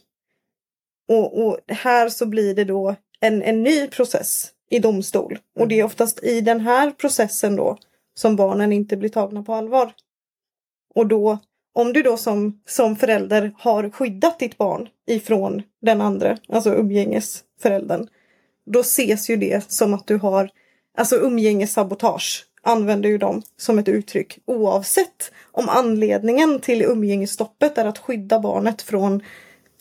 Och, 1.07 1.45
och 1.45 1.59
här 1.67 2.09
så 2.09 2.25
blir 2.25 2.55
det 2.55 2.63
då 2.63 2.95
en, 3.19 3.43
en 3.43 3.63
ny 3.63 3.88
process 3.88 4.52
i 4.70 4.79
domstol. 4.79 5.39
Och 5.60 5.67
det 5.67 5.79
är 5.79 5.84
oftast 5.84 6.24
i 6.24 6.41
den 6.41 6.60
här 6.60 6.91
processen 6.91 7.55
då 7.55 7.77
som 8.15 8.36
barnen 8.36 8.74
inte 8.74 8.98
blir 8.98 9.10
tagna 9.10 9.43
på 9.43 9.53
allvar. 9.53 9.93
Och 10.96 11.08
då, 11.08 11.38
om 11.74 11.93
du 11.93 12.01
då 12.01 12.17
som, 12.17 12.62
som 12.67 12.96
förälder 12.96 13.51
har 13.58 13.89
skyddat 13.89 14.39
ditt 14.39 14.58
barn 14.58 14.88
ifrån 15.08 15.62
den 15.82 16.01
andra, 16.01 16.38
alltså 16.50 16.74
umgängesföräldern, 16.74 18.08
då 18.65 18.79
ses 18.79 19.29
ju 19.29 19.36
det 19.36 19.72
som 19.72 19.93
att 19.93 20.08
du 20.08 20.17
har, 20.17 20.50
alltså 20.98 21.15
umgängessabotage 21.15 22.46
använder 22.63 23.10
ju 23.10 23.17
de 23.17 23.41
som 23.58 23.79
ett 23.79 23.88
uttryck 23.88 24.39
oavsett 24.46 25.32
om 25.51 25.70
anledningen 25.70 26.60
till 26.60 26.82
umgängesstoppet 26.82 27.77
är 27.77 27.86
att 27.86 27.98
skydda 27.98 28.39
barnet 28.39 28.82
från 28.82 29.24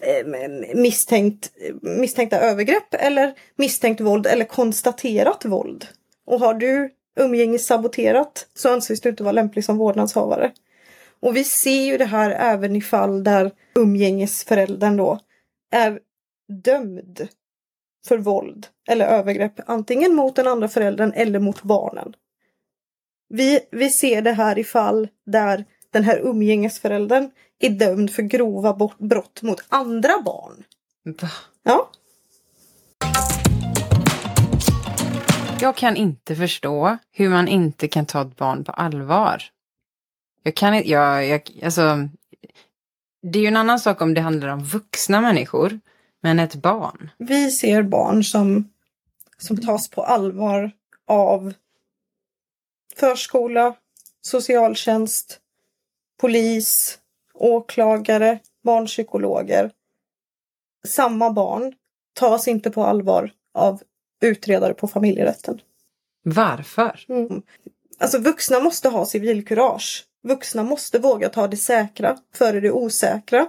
Eh, 0.03 0.27
misstänkt, 0.75 1.53
misstänkta 1.83 2.41
övergrepp 2.41 2.95
eller 2.95 3.35
misstänkt 3.57 4.01
våld 4.01 4.27
eller 4.27 4.45
konstaterat 4.45 5.45
våld. 5.45 5.87
Och 6.27 6.41
har 6.41 6.55
du 6.55 6.91
umgängessaboterat 7.21 8.47
så 8.55 8.73
anses 8.73 9.01
du 9.01 9.09
inte 9.09 9.23
vara 9.23 9.33
lämplig 9.33 9.65
som 9.65 9.77
vårdnadshavare. 9.77 10.53
Och 11.21 11.37
vi 11.37 11.45
ser 11.45 11.85
ju 11.85 11.99
det 11.99 12.05
här 12.05 12.31
även 12.31 12.77
i 12.77 12.81
fall 12.81 13.25
där 13.25 13.51
umgängesföräldern 13.75 14.97
då 14.97 15.19
är 15.71 16.01
dömd 16.65 17.29
för 18.07 18.19
våld 18.19 18.67
eller 18.89 19.07
övergrepp 19.07 19.61
antingen 19.67 20.15
mot 20.15 20.37
den 20.37 20.47
andra 20.47 20.69
föräldern 20.69 21.13
eller 21.15 21.39
mot 21.39 21.63
barnen. 21.63 22.15
Vi, 23.29 23.61
vi 23.71 23.91
ser 23.91 24.23
det 24.23 24.33
här 24.33 24.59
i 24.59 24.65
fall 24.65 25.09
där 25.27 25.65
den 25.93 26.05
här 26.05 26.19
umgängesföräldern 26.19 27.31
är 27.59 27.71
dömd 27.71 28.11
för 28.11 28.23
grova 28.23 28.91
brott 28.99 29.43
mot 29.43 29.65
andra 29.69 30.23
barn. 30.25 30.65
Va? 31.05 31.29
Ja. 31.63 31.91
Jag 35.61 35.77
kan 35.77 35.97
inte 35.97 36.37
förstå 36.37 36.99
hur 37.11 37.29
man 37.29 37.49
inte 37.49 37.89
kan 37.89 38.07
ta 38.07 38.23
ett 38.23 38.37
barn 38.37 38.65
på 38.65 38.73
allvar. 38.73 39.43
Jag 40.43 40.55
kan 40.55 40.75
inte, 40.75 40.91
jag, 40.91 41.27
jag, 41.29 41.43
alltså. 41.65 42.09
Det 43.23 43.39
är 43.39 43.43
ju 43.43 43.49
en 43.49 43.57
annan 43.57 43.81
sak 43.81 44.01
om 44.01 44.15
det 44.15 44.21
handlar 44.21 44.49
om 44.49 44.65
vuxna 44.65 45.21
människor. 45.21 45.81
Men 46.21 46.39
ett 46.39 46.55
barn. 46.55 47.11
Vi 47.19 47.51
ser 47.51 47.83
barn 47.83 48.25
som, 48.25 48.71
som 49.39 49.57
tas 49.57 49.91
på 49.91 50.03
allvar 50.03 50.71
av 51.07 51.55
förskola, 52.97 53.75
socialtjänst, 54.21 55.42
polis, 56.23 56.99
åklagare, 57.35 58.39
barnpsykologer. 58.65 59.71
Samma 60.87 61.31
barn 61.31 61.75
tas 62.15 62.49
inte 62.49 62.71
på 62.71 62.85
allvar 62.85 63.33
av 63.55 63.83
utredare 64.21 64.75
på 64.75 64.89
familjerätten. 64.89 65.61
Varför? 66.25 67.05
Mm. 67.09 67.43
Alltså 67.99 68.19
vuxna 68.19 68.61
måste 68.61 68.89
ha 68.89 69.07
civilkurage. 69.07 70.05
Vuxna 70.23 70.63
måste 70.63 70.99
våga 70.99 71.29
ta 71.29 71.49
det 71.49 71.57
säkra 71.57 72.19
före 72.35 72.61
det 72.61 72.71
osäkra. 72.71 73.49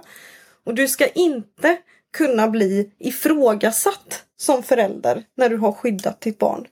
Och 0.64 0.74
du 0.74 0.88
ska 0.88 1.06
inte 1.06 1.78
kunna 2.12 2.48
bli 2.48 2.92
ifrågasatt 2.98 4.24
som 4.36 4.62
förälder 4.62 5.24
när 5.36 5.48
du 5.48 5.56
har 5.56 5.72
skyddat 5.72 6.20
ditt 6.20 6.38
barn. 6.38 6.66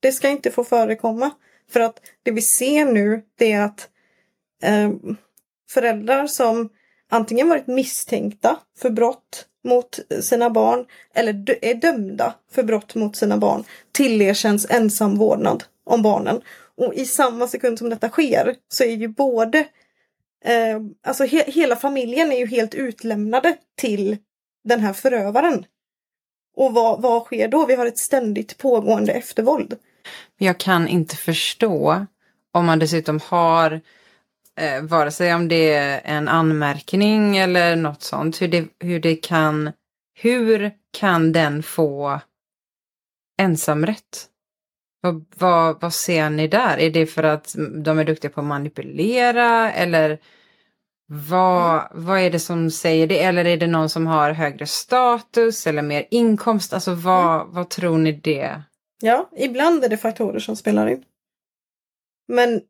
Det 0.00 0.12
ska 0.12 0.28
inte 0.28 0.50
få 0.50 0.64
förekomma. 0.64 1.30
För 1.70 1.80
att 1.80 2.00
det 2.22 2.30
vi 2.30 2.42
ser 2.42 2.84
nu 2.84 3.22
det 3.38 3.52
är 3.52 3.62
att 3.62 3.88
eh, 4.62 4.90
föräldrar 5.70 6.26
som 6.26 6.68
antingen 7.10 7.48
varit 7.48 7.66
misstänkta 7.66 8.58
för 8.78 8.90
brott 8.90 9.46
mot 9.64 10.00
sina 10.20 10.50
barn 10.50 10.86
eller 11.14 11.64
är 11.64 11.74
dömda 11.74 12.34
för 12.52 12.62
brott 12.62 12.94
mot 12.94 13.16
sina 13.16 13.36
barn 13.36 13.64
tillerkänns 13.92 14.66
ensam 14.70 15.16
vårdnad 15.16 15.64
om 15.84 16.02
barnen. 16.02 16.40
Och 16.76 16.94
i 16.94 17.04
samma 17.04 17.48
sekund 17.48 17.78
som 17.78 17.90
detta 17.90 18.08
sker 18.08 18.54
så 18.68 18.84
är 18.84 18.96
ju 18.96 19.08
både 19.08 19.58
eh, 20.44 20.80
Alltså 21.06 21.24
he 21.24 21.44
hela 21.46 21.76
familjen 21.76 22.32
är 22.32 22.38
ju 22.38 22.46
helt 22.46 22.74
utlämnade 22.74 23.56
till 23.76 24.16
den 24.64 24.80
här 24.80 24.92
förövaren. 24.92 25.64
Och 26.56 26.74
vad, 26.74 27.02
vad 27.02 27.22
sker 27.22 27.48
då? 27.48 27.66
Vi 27.66 27.74
har 27.74 27.86
ett 27.86 27.98
ständigt 27.98 28.58
pågående 28.58 29.12
eftervåld. 29.12 29.76
Jag 30.38 30.58
kan 30.58 30.88
inte 30.88 31.16
förstå 31.16 32.06
om 32.52 32.66
man 32.66 32.78
dessutom 32.78 33.20
har 33.24 33.80
eh, 34.60 34.82
vare 34.82 35.10
sig 35.10 35.34
om 35.34 35.48
det 35.48 35.72
är 35.72 36.00
en 36.04 36.28
anmärkning 36.28 37.36
eller 37.36 37.76
något 37.76 38.02
sånt, 38.02 38.42
hur 38.42 38.48
det, 38.48 38.68
hur 38.78 39.00
det 39.00 39.16
kan, 39.16 39.72
hur 40.14 40.72
kan 40.98 41.32
den 41.32 41.62
få 41.62 42.20
ensamrätt? 43.40 44.26
Vad, 45.00 45.24
vad, 45.36 45.80
vad 45.80 45.94
ser 45.94 46.30
ni 46.30 46.48
där? 46.48 46.78
Är 46.78 46.90
det 46.90 47.06
för 47.06 47.22
att 47.22 47.56
de 47.84 47.98
är 47.98 48.04
duktiga 48.04 48.30
på 48.30 48.40
att 48.40 48.46
manipulera 48.46 49.72
eller 49.72 50.18
vad, 51.06 51.74
mm. 51.74 51.86
vad 51.92 52.20
är 52.20 52.30
det 52.30 52.40
som 52.40 52.70
säger 52.70 53.06
det? 53.06 53.22
Eller 53.22 53.44
är 53.44 53.56
det 53.56 53.66
någon 53.66 53.88
som 53.88 54.06
har 54.06 54.30
högre 54.30 54.66
status 54.66 55.66
eller 55.66 55.82
mer 55.82 56.06
inkomst? 56.10 56.72
Alltså 56.72 56.94
vad, 56.94 57.40
mm. 57.40 57.54
vad 57.54 57.70
tror 57.70 57.98
ni 57.98 58.12
det 58.12 58.62
Ja, 59.00 59.30
ibland 59.36 59.84
är 59.84 59.88
det 59.88 59.96
faktorer 59.96 60.38
som 60.38 60.56
spelar 60.56 60.86
in. 60.86 61.04
Men 62.28 62.60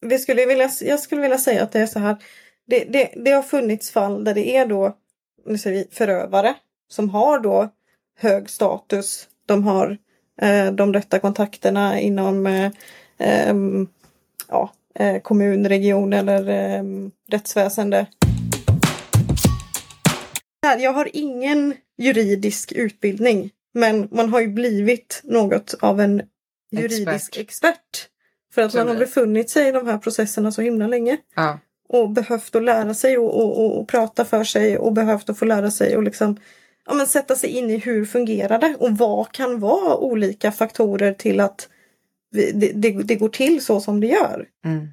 vi 0.00 0.18
skulle 0.18 0.46
vilja, 0.46 0.70
jag 0.80 1.00
skulle 1.00 1.20
vilja 1.20 1.38
säga 1.38 1.62
att 1.62 1.72
det 1.72 1.80
är 1.80 1.86
så 1.86 1.98
här. 1.98 2.16
Det, 2.66 2.84
det, 2.84 3.12
det 3.16 3.30
har 3.30 3.42
funnits 3.42 3.90
fall 3.90 4.24
där 4.24 4.34
det 4.34 4.56
är 4.56 4.66
då 4.66 4.96
nu 5.48 5.58
säger 5.58 5.76
vi, 5.76 5.88
förövare 5.90 6.54
som 6.88 7.10
har 7.10 7.40
då 7.40 7.68
hög 8.18 8.50
status. 8.50 9.28
De 9.46 9.64
har 9.64 9.98
eh, 10.40 10.72
de 10.72 10.92
rätta 10.92 11.18
kontakterna 11.18 12.00
inom 12.00 12.46
eh, 12.46 12.72
eh, 13.18 13.54
ja, 14.48 14.72
kommun, 15.22 15.68
region 15.68 16.12
eller 16.12 16.48
eh, 16.48 16.84
rättsväsende. 17.30 18.06
Jag 20.78 20.92
har 20.92 21.08
ingen 21.12 21.74
juridisk 21.98 22.72
utbildning 22.72 23.50
men 23.74 24.08
man 24.10 24.28
har 24.28 24.40
ju 24.40 24.48
blivit 24.48 25.20
något 25.24 25.74
av 25.80 26.00
en 26.00 26.22
juridisk 26.70 27.36
expert. 27.36 27.36
expert 27.36 28.07
för 28.58 28.78
att 28.78 28.86
man 28.86 28.88
har 28.88 29.04
befunnit 29.04 29.50
sig 29.50 29.68
i 29.68 29.72
de 29.72 29.86
här 29.86 29.98
processerna 29.98 30.52
så 30.52 30.62
himla 30.62 30.86
länge. 30.86 31.16
Ja. 31.36 31.58
Och 31.88 32.10
behövt 32.10 32.54
att 32.54 32.62
lära 32.62 32.94
sig 32.94 33.18
och, 33.18 33.40
och, 33.40 33.64
och, 33.64 33.80
och, 33.80 33.88
prata 33.88 34.24
för 34.24 34.44
sig 34.44 34.78
och 34.78 34.92
behövt 34.92 35.30
att 35.30 35.38
få 35.38 35.44
lära 35.44 35.70
sig 35.70 35.96
och 35.96 36.02
liksom 36.02 36.36
ja, 36.86 36.94
men 36.94 37.06
sätta 37.06 37.34
sig 37.34 37.50
in 37.50 37.70
i 37.70 37.76
hur 37.76 38.04
fungerar 38.04 38.58
det 38.58 38.76
och 38.78 38.98
vad 38.98 39.32
kan 39.32 39.60
vara 39.60 39.96
olika 39.96 40.52
faktorer 40.52 41.12
till 41.12 41.40
att 41.40 41.68
det, 42.32 42.72
det, 42.74 42.90
det 42.90 43.14
går 43.14 43.28
till 43.28 43.64
så 43.64 43.80
som 43.80 44.00
det 44.00 44.06
gör. 44.06 44.46
Mm. 44.64 44.88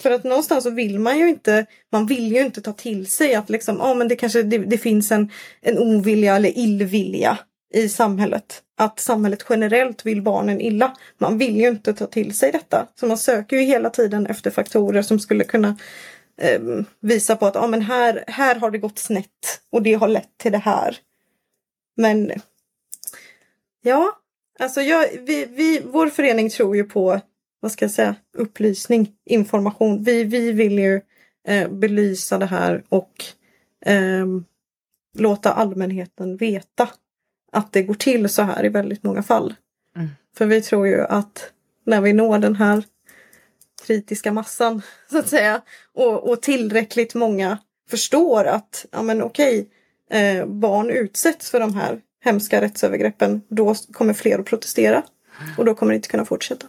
För 0.00 0.10
att 0.10 0.24
någonstans 0.24 0.64
så 0.64 0.70
vill 0.70 0.98
man 0.98 1.18
ju 1.18 1.28
inte, 1.28 1.66
man 1.92 2.06
vill 2.06 2.32
ju 2.32 2.40
inte 2.40 2.60
ta 2.60 2.72
till 2.72 3.06
sig 3.06 3.34
att 3.34 3.50
liksom, 3.50 3.76
ja 3.76 3.94
men 3.94 4.08
det 4.08 4.16
kanske 4.16 4.42
det, 4.42 4.58
det 4.58 4.78
finns 4.78 5.12
en, 5.12 5.30
en 5.60 5.78
ovilja 5.78 6.36
eller 6.36 6.58
illvilja 6.58 7.38
i 7.74 7.88
samhället. 7.88 8.62
Att 8.76 9.00
samhället 9.00 9.44
generellt 9.48 10.06
vill 10.06 10.22
barnen 10.22 10.60
illa. 10.60 10.96
Man 11.18 11.38
vill 11.38 11.56
ju 11.56 11.68
inte 11.68 11.94
ta 11.94 12.06
till 12.06 12.36
sig 12.36 12.52
detta. 12.52 12.88
Så 12.94 13.06
man 13.06 13.18
söker 13.18 13.56
ju 13.56 13.62
hela 13.62 13.90
tiden 13.90 14.26
efter 14.26 14.50
faktorer 14.50 15.02
som 15.02 15.18
skulle 15.18 15.44
kunna 15.44 15.76
eh, 16.40 16.60
visa 17.00 17.36
på 17.36 17.46
att 17.46 17.56
ah, 17.56 17.66
men 17.66 17.82
här, 17.82 18.24
här 18.26 18.54
har 18.54 18.70
det 18.70 18.78
gått 18.78 18.98
snett 18.98 19.60
och 19.70 19.82
det 19.82 19.94
har 19.94 20.08
lett 20.08 20.38
till 20.38 20.52
det 20.52 20.58
här. 20.58 20.96
Men 21.96 22.32
ja, 23.82 24.12
alltså 24.58 24.80
jag, 24.80 25.08
vi, 25.20 25.44
vi, 25.44 25.82
vår 25.84 26.08
förening 26.08 26.50
tror 26.50 26.76
ju 26.76 26.84
på 26.84 27.20
vad 27.60 27.72
ska 27.72 27.84
jag 27.84 27.92
säga, 27.92 28.14
upplysning, 28.36 29.12
information. 29.24 30.02
Vi, 30.04 30.24
vi 30.24 30.52
vill 30.52 30.78
ju 30.78 31.00
eh, 31.48 31.68
belysa 31.68 32.38
det 32.38 32.46
här 32.46 32.84
och 32.88 33.12
eh, 33.86 34.26
låta 35.18 35.52
allmänheten 35.52 36.36
veta 36.36 36.88
att 37.52 37.72
det 37.72 37.82
går 37.82 37.94
till 37.94 38.28
så 38.28 38.42
här 38.42 38.64
i 38.64 38.68
väldigt 38.68 39.02
många 39.02 39.22
fall. 39.22 39.54
Mm. 39.96 40.08
För 40.36 40.46
vi 40.46 40.62
tror 40.62 40.88
ju 40.88 41.00
att 41.00 41.50
när 41.86 42.00
vi 42.00 42.12
når 42.12 42.38
den 42.38 42.56
här 42.56 42.84
kritiska 43.86 44.32
massan 44.32 44.82
så 45.10 45.18
att 45.18 45.28
säga 45.28 45.62
och, 45.94 46.30
och 46.30 46.42
tillräckligt 46.42 47.14
många 47.14 47.58
förstår 47.90 48.44
att 48.44 48.86
ja 48.90 49.02
men 49.02 49.22
okej, 49.22 49.68
eh, 50.10 50.46
barn 50.46 50.90
utsätts 50.90 51.50
för 51.50 51.60
de 51.60 51.74
här 51.74 52.00
hemska 52.24 52.60
rättsövergreppen, 52.60 53.42
då 53.48 53.74
kommer 53.74 54.14
fler 54.14 54.38
att 54.38 54.46
protestera 54.46 55.02
och 55.58 55.64
då 55.64 55.74
kommer 55.74 55.92
det 55.92 55.96
inte 55.96 56.08
kunna 56.08 56.24
fortsätta. 56.24 56.66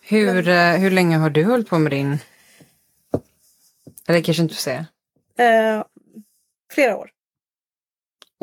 Hur, 0.00 0.42
men, 0.42 0.74
eh, 0.74 0.80
hur 0.80 0.90
länge 0.90 1.16
har 1.16 1.30
du 1.30 1.44
hållit 1.44 1.68
på 1.68 1.78
med 1.78 1.92
din... 1.92 2.18
Eller 4.08 4.22
kanske 4.22 4.42
inte 4.42 4.54
får 4.54 4.60
säga. 4.60 4.86
Eh, 5.38 5.84
flera 6.72 6.96
år. 6.96 7.10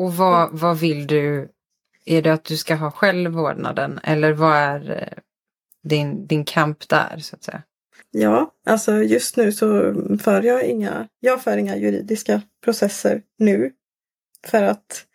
Och 0.00 0.14
vad, 0.16 0.58
vad 0.58 0.78
vill 0.78 1.06
du? 1.06 1.48
Är 2.04 2.22
det 2.22 2.32
att 2.32 2.44
du 2.44 2.56
ska 2.56 2.74
ha 2.74 2.90
själv 2.90 3.30
vårdnaden 3.30 4.00
eller 4.02 4.32
vad 4.32 4.56
är 4.56 4.90
eh, 4.90 5.22
din, 5.82 6.26
din 6.26 6.44
kamp 6.44 6.88
där 6.88 7.18
så 7.18 7.36
att 7.36 7.42
säga? 7.42 7.62
Ja, 8.10 8.54
alltså 8.66 9.02
just 9.02 9.36
nu 9.36 9.52
så 9.52 9.94
för 10.22 10.42
jag 10.42 10.64
inga, 10.64 11.08
jag 11.20 11.42
för 11.42 11.56
inga 11.56 11.76
juridiska 11.76 12.42
processer 12.64 13.22
nu. 13.38 13.72
För 14.46 14.62
att 14.62 15.06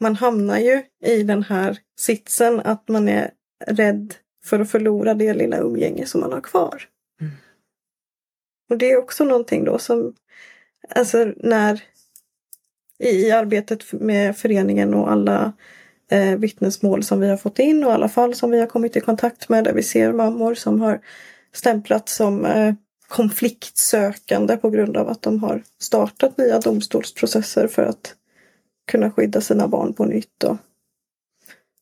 man 0.00 0.16
hamnar 0.16 0.58
ju 0.58 0.82
i 1.04 1.22
den 1.22 1.42
här 1.42 1.78
sitsen 1.98 2.60
att 2.60 2.88
man 2.88 3.08
är 3.08 3.30
rädd 3.66 4.14
för 4.44 4.60
att 4.60 4.70
förlora 4.70 5.14
det 5.14 5.34
lilla 5.34 5.58
umgänge 5.58 6.06
som 6.06 6.20
man 6.20 6.32
har 6.32 6.40
kvar. 6.40 6.82
Mm. 7.20 7.32
Och 8.70 8.78
det 8.78 8.90
är 8.90 8.96
också 8.96 9.24
någonting 9.24 9.64
då 9.64 9.78
som, 9.78 10.14
alltså 10.94 11.32
när 11.36 11.82
i 12.98 13.30
arbetet 13.30 13.92
med 13.92 14.36
föreningen 14.36 14.94
och 14.94 15.10
alla 15.10 15.52
eh, 16.10 16.36
vittnesmål 16.36 17.02
som 17.02 17.20
vi 17.20 17.28
har 17.28 17.36
fått 17.36 17.58
in 17.58 17.84
och 17.84 17.92
alla 17.92 18.08
fall 18.08 18.34
som 18.34 18.50
vi 18.50 18.60
har 18.60 18.66
kommit 18.66 18.96
i 18.96 19.00
kontakt 19.00 19.48
med 19.48 19.64
där 19.64 19.72
vi 19.72 19.82
ser 19.82 20.12
mammor 20.12 20.54
som 20.54 20.80
har 20.80 21.00
stämplats 21.52 22.14
som 22.16 22.46
eh, 22.46 22.74
konfliktsökande 23.08 24.56
på 24.56 24.70
grund 24.70 24.96
av 24.96 25.08
att 25.08 25.22
de 25.22 25.42
har 25.42 25.62
startat 25.80 26.38
nya 26.38 26.60
domstolsprocesser 26.60 27.66
för 27.68 27.82
att 27.82 28.14
kunna 28.86 29.10
skydda 29.10 29.40
sina 29.40 29.68
barn 29.68 29.92
på 29.94 30.04
nytt. 30.04 30.44
Och 30.44 30.56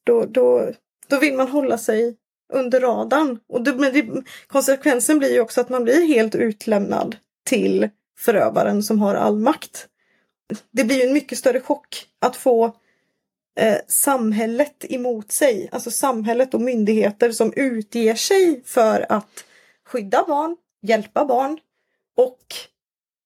då, 0.04 0.24
då, 0.24 0.70
då 1.08 1.18
vill 1.18 1.36
man 1.36 1.48
hålla 1.48 1.78
sig 1.78 2.16
under 2.52 2.80
radarn. 2.80 3.38
Och 3.48 3.64
det, 3.64 3.74
men 3.74 3.92
det, 3.92 4.22
konsekvensen 4.46 5.18
blir 5.18 5.32
ju 5.32 5.40
också 5.40 5.60
att 5.60 5.68
man 5.68 5.84
blir 5.84 6.06
helt 6.06 6.34
utlämnad 6.34 7.16
till 7.44 7.88
förövaren 8.18 8.82
som 8.82 9.00
har 9.00 9.14
all 9.14 9.38
makt 9.38 9.88
det 10.70 10.84
blir 10.84 11.06
en 11.06 11.12
mycket 11.12 11.38
större 11.38 11.60
chock 11.60 12.06
att 12.18 12.36
få 12.36 12.64
eh, 13.58 13.78
samhället 13.88 14.84
emot 14.88 15.32
sig. 15.32 15.68
Alltså 15.72 15.90
samhället 15.90 16.54
och 16.54 16.60
myndigheter 16.60 17.32
som 17.32 17.52
utger 17.56 18.14
sig 18.14 18.62
för 18.64 19.06
att 19.12 19.44
skydda 19.84 20.24
barn, 20.28 20.56
hjälpa 20.82 21.24
barn 21.24 21.58
och 22.16 22.40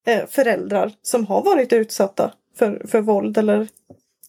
eh, 0.07 0.27
föräldrar 0.27 0.93
som 1.03 1.27
har 1.27 1.43
varit 1.43 1.73
utsatta 1.73 2.35
för, 2.57 2.87
för 2.87 3.01
våld 3.01 3.39
eller 3.39 3.69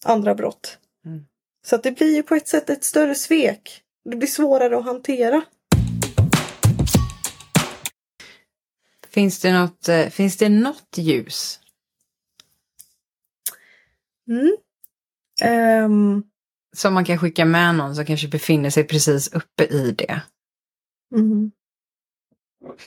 andra 0.03 0.35
brott. 0.35 0.77
Mm. 1.05 1.25
Så 1.65 1.75
att 1.75 1.83
det 1.83 1.91
blir 1.91 2.15
ju 2.15 2.23
på 2.23 2.35
ett 2.35 2.47
sätt 2.47 2.69
ett 2.69 2.83
större 2.83 3.15
svek. 3.15 3.81
Det 4.09 4.15
blir 4.15 4.27
svårare 4.27 4.77
att 4.77 4.85
hantera. 4.85 5.41
Finns 9.09 9.39
det 9.39 9.53
något, 9.53 9.89
eh, 9.89 10.07
finns 10.07 10.37
det 10.37 10.49
något 10.49 10.97
ljus 10.97 11.60
Mm. 14.31 14.55
Um. 15.85 16.23
Som 16.75 16.93
man 16.93 17.05
kan 17.05 17.17
skicka 17.17 17.45
med 17.45 17.75
någon 17.75 17.95
som 17.95 18.05
kanske 18.05 18.27
befinner 18.27 18.69
sig 18.69 18.83
precis 18.83 19.33
uppe 19.33 19.63
i 19.63 19.91
det. 19.91 20.21
Mm. 21.15 21.51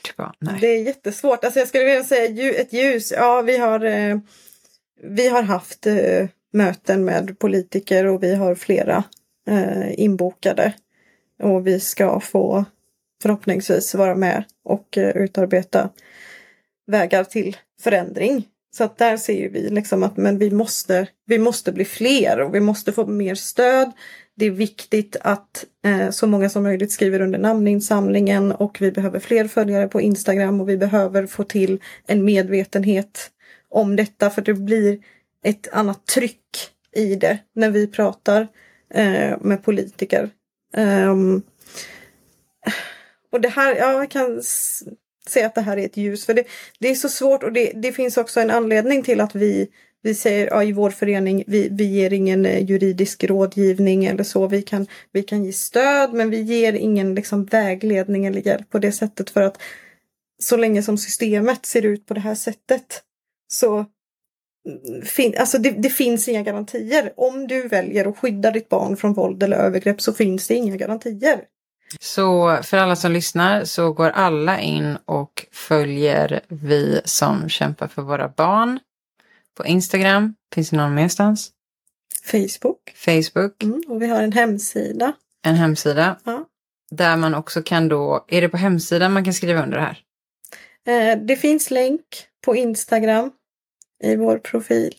Typ, 0.03 0.27
nej. 0.39 0.59
Det 0.61 0.67
är 0.67 0.83
jättesvårt. 0.83 1.45
Alltså 1.45 1.61
jag 1.61 1.69
skulle 1.69 1.85
vilja 1.85 2.05
säga 2.05 2.61
ett 2.61 2.73
ljus. 2.73 3.13
Ja, 3.13 3.43
vi 3.43 3.57
har, 3.57 3.85
eh, 3.85 4.19
vi 5.03 5.29
har 5.29 5.43
haft 5.43 5.87
eh, 5.87 6.29
möten 6.53 7.05
med 7.05 7.39
politiker 7.39 8.07
och 8.07 8.23
vi 8.23 8.35
har 8.35 8.55
flera 8.55 9.05
eh, 9.49 10.01
inbokade. 10.01 10.75
Och 11.43 11.67
vi 11.67 11.81
ska 11.81 12.21
få 12.21 12.65
förhoppningsvis 13.23 13.95
vara 13.95 14.15
med 14.15 14.45
och 14.65 14.99
utarbeta 15.15 15.91
vägar 16.87 17.25
till 17.25 17.57
förändring. 17.81 18.49
Så 18.77 18.85
att 18.85 18.99
där 18.99 19.17
ser 19.17 19.33
ju 19.33 19.49
vi 19.49 19.71
liksom 19.71 20.03
att 20.03 20.17
men 20.17 20.39
vi 20.39 20.51
måste, 20.51 21.07
vi 21.27 21.39
måste 21.39 21.73
bli 21.73 21.85
fler 21.85 22.41
och 22.41 22.55
vi 22.55 22.61
måste 22.61 22.93
få 22.93 23.07
mer 23.07 23.35
stöd. 23.35 23.93
Det 24.37 24.47
är 24.47 24.51
viktigt 24.51 25.17
att 25.21 25.65
eh, 25.85 26.11
så 26.11 26.27
många 26.27 26.51
som 26.51 26.63
möjligt 26.63 26.93
skriver 26.93 27.21
under 27.21 27.39
namninsamlingen 27.39 28.53
och 28.53 28.77
vi 28.81 28.93
behöver 28.93 29.19
fler 29.19 29.49
följare 29.49 29.89
på 29.89 30.01
Instagram 30.01 30.61
och 30.61 30.69
vi 30.69 30.77
behöver 30.77 31.27
få 31.27 31.45
till 31.45 31.81
en 32.07 32.25
medvetenhet 32.25 33.31
om 33.69 33.97
detta 33.97 34.31
för 34.31 34.43
det 34.43 34.55
blir 34.55 34.99
ett 35.45 35.69
annat 35.73 36.07
tryck 36.07 36.71
i 36.97 37.15
det 37.15 37.39
när 37.53 37.71
vi 37.71 37.87
pratar 37.87 38.49
eh, 38.95 39.39
med 39.41 39.63
politiker. 39.63 40.31
Um, 40.77 41.43
och 43.33 43.41
det 43.41 43.49
här, 43.49 43.77
ja, 43.77 43.93
jag 43.93 44.11
kan 44.11 44.43
se 45.29 45.43
att 45.43 45.55
det 45.55 45.61
här 45.61 45.77
är 45.77 45.85
ett 45.85 45.97
ljus. 45.97 46.27
För 46.27 46.35
det, 46.35 46.45
det 46.79 46.89
är 46.89 46.95
så 46.95 47.09
svårt 47.09 47.43
och 47.43 47.53
det, 47.53 47.73
det 47.75 47.93
finns 47.93 48.17
också 48.17 48.41
en 48.41 48.51
anledning 48.51 49.03
till 49.03 49.21
att 49.21 49.35
vi, 49.35 49.69
vi 50.03 50.15
säger 50.15 50.47
ja, 50.47 50.63
i 50.63 50.73
vår 50.73 50.91
förening, 50.91 51.45
vi, 51.47 51.69
vi 51.73 51.85
ger 51.85 52.13
ingen 52.13 52.47
eh, 52.47 52.65
juridisk 52.65 53.25
rådgivning 53.25 54.05
eller 54.05 54.25
så. 54.25 54.47
Vi 54.47 54.63
kan, 54.63 54.87
vi 55.13 55.23
kan 55.23 55.45
ge 55.45 55.53
stöd 55.53 56.13
men 56.13 56.31
vi 56.31 56.43
ger 56.43 56.73
ingen 56.73 57.15
liksom, 57.15 57.45
vägledning 57.45 58.27
eller 58.27 58.47
hjälp 58.47 58.71
på 58.71 58.79
det 58.79 58.93
sättet 58.93 59.31
för 59.31 59.43
att 59.43 59.59
så 60.43 60.57
länge 60.57 60.83
som 60.83 60.99
systemet 60.99 61.67
ser 61.67 61.85
ut 61.85 62.07
på 62.07 62.15
det 62.15 62.21
här 62.21 62.35
sättet 62.35 63.03
så 63.49 63.77
mm, 63.77 65.03
fin, 65.03 65.35
alltså 65.39 65.59
det, 65.59 65.71
det, 65.71 65.91
finns 65.91 66.29
inga 66.29 66.43
garantier. 66.43 67.13
Om 67.17 67.47
du 67.47 67.69
väljer 67.69 68.07
att 68.07 68.19
skydda 68.19 68.51
ditt 68.51 68.69
barn 68.69 68.97
från 68.97 69.13
våld 69.13 69.43
eller 69.43 69.57
övergrepp 69.57 70.01
så 70.01 70.13
finns 70.13 70.49
det 70.49 70.55
inga 70.55 70.77
garantier. 70.77 71.45
Så 72.01 72.59
för 72.63 72.77
alla 72.77 72.97
som 72.97 73.13
lyssnar 73.13 73.65
så 73.65 73.93
går 73.93 74.11
alla 74.11 74.61
in 74.61 74.99
och 75.05 75.47
följer 75.53 76.41
vi 76.49 77.01
som 77.05 77.49
kämpar 77.49 77.89
för 77.89 78.03
våra 78.03 78.29
barn 78.29 78.79
på 79.57 79.67
Instagram. 79.67 80.35
Finns 80.55 80.71
det 80.71 80.77
någon 80.77 80.95
merstans? 80.95 81.51
Facebook. 82.25 82.93
Facebook. 82.95 83.63
Mm, 83.63 83.83
och 83.89 84.03
vi 84.03 84.07
har 84.07 84.23
en 84.23 84.33
hemsida 84.33 85.13
en 85.45 85.55
hemsida. 85.55 86.17
Ja. 86.25 86.45
Där 86.91 87.17
man 87.17 87.35
också 87.35 87.63
kan 87.63 87.89
då, 87.89 88.25
är 88.29 88.41
det 88.41 88.49
på 88.49 88.57
hemsidan 88.57 89.13
man 89.13 89.25
kan 89.25 89.35
skriva 89.35 89.63
under 89.63 89.79
det 89.79 89.85
här? 89.85 89.99
Eh, 90.87 91.19
det 91.19 91.37
finns 91.37 91.71
länk 91.71 92.03
på 92.45 92.57
Instagram 92.57 93.31
i 94.05 94.17
vår 94.17 94.39
profil. 94.39 94.95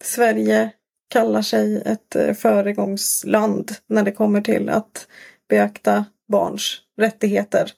Sverige 0.00 0.70
kallar 1.12 1.42
sig 1.42 1.82
ett 1.86 2.16
eh, 2.16 2.34
föregångsland 2.34 3.70
när 3.86 4.02
det 4.02 4.12
kommer 4.12 4.40
till 4.40 4.68
att 4.68 5.06
beakta 5.48 6.04
barns 6.28 6.80
rättigheter. 6.98 7.70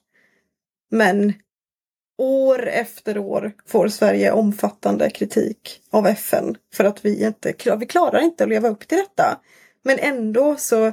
Men 0.91 1.33
år 2.19 2.69
efter 2.69 3.19
år 3.19 3.53
får 3.67 3.89
Sverige 3.89 4.33
omfattande 4.33 5.11
kritik 5.11 5.81
av 5.91 6.07
FN 6.07 6.57
för 6.75 6.85
att 6.85 7.05
vi 7.05 7.25
inte 7.25 7.55
vi 7.79 7.87
klarar 7.87 8.21
inte 8.21 8.45
att 8.45 8.51
leva 8.51 8.69
upp 8.69 8.89
till 8.89 8.99
detta. 8.99 9.41
Men 9.83 9.99
ändå 9.99 10.57
så 10.59 10.87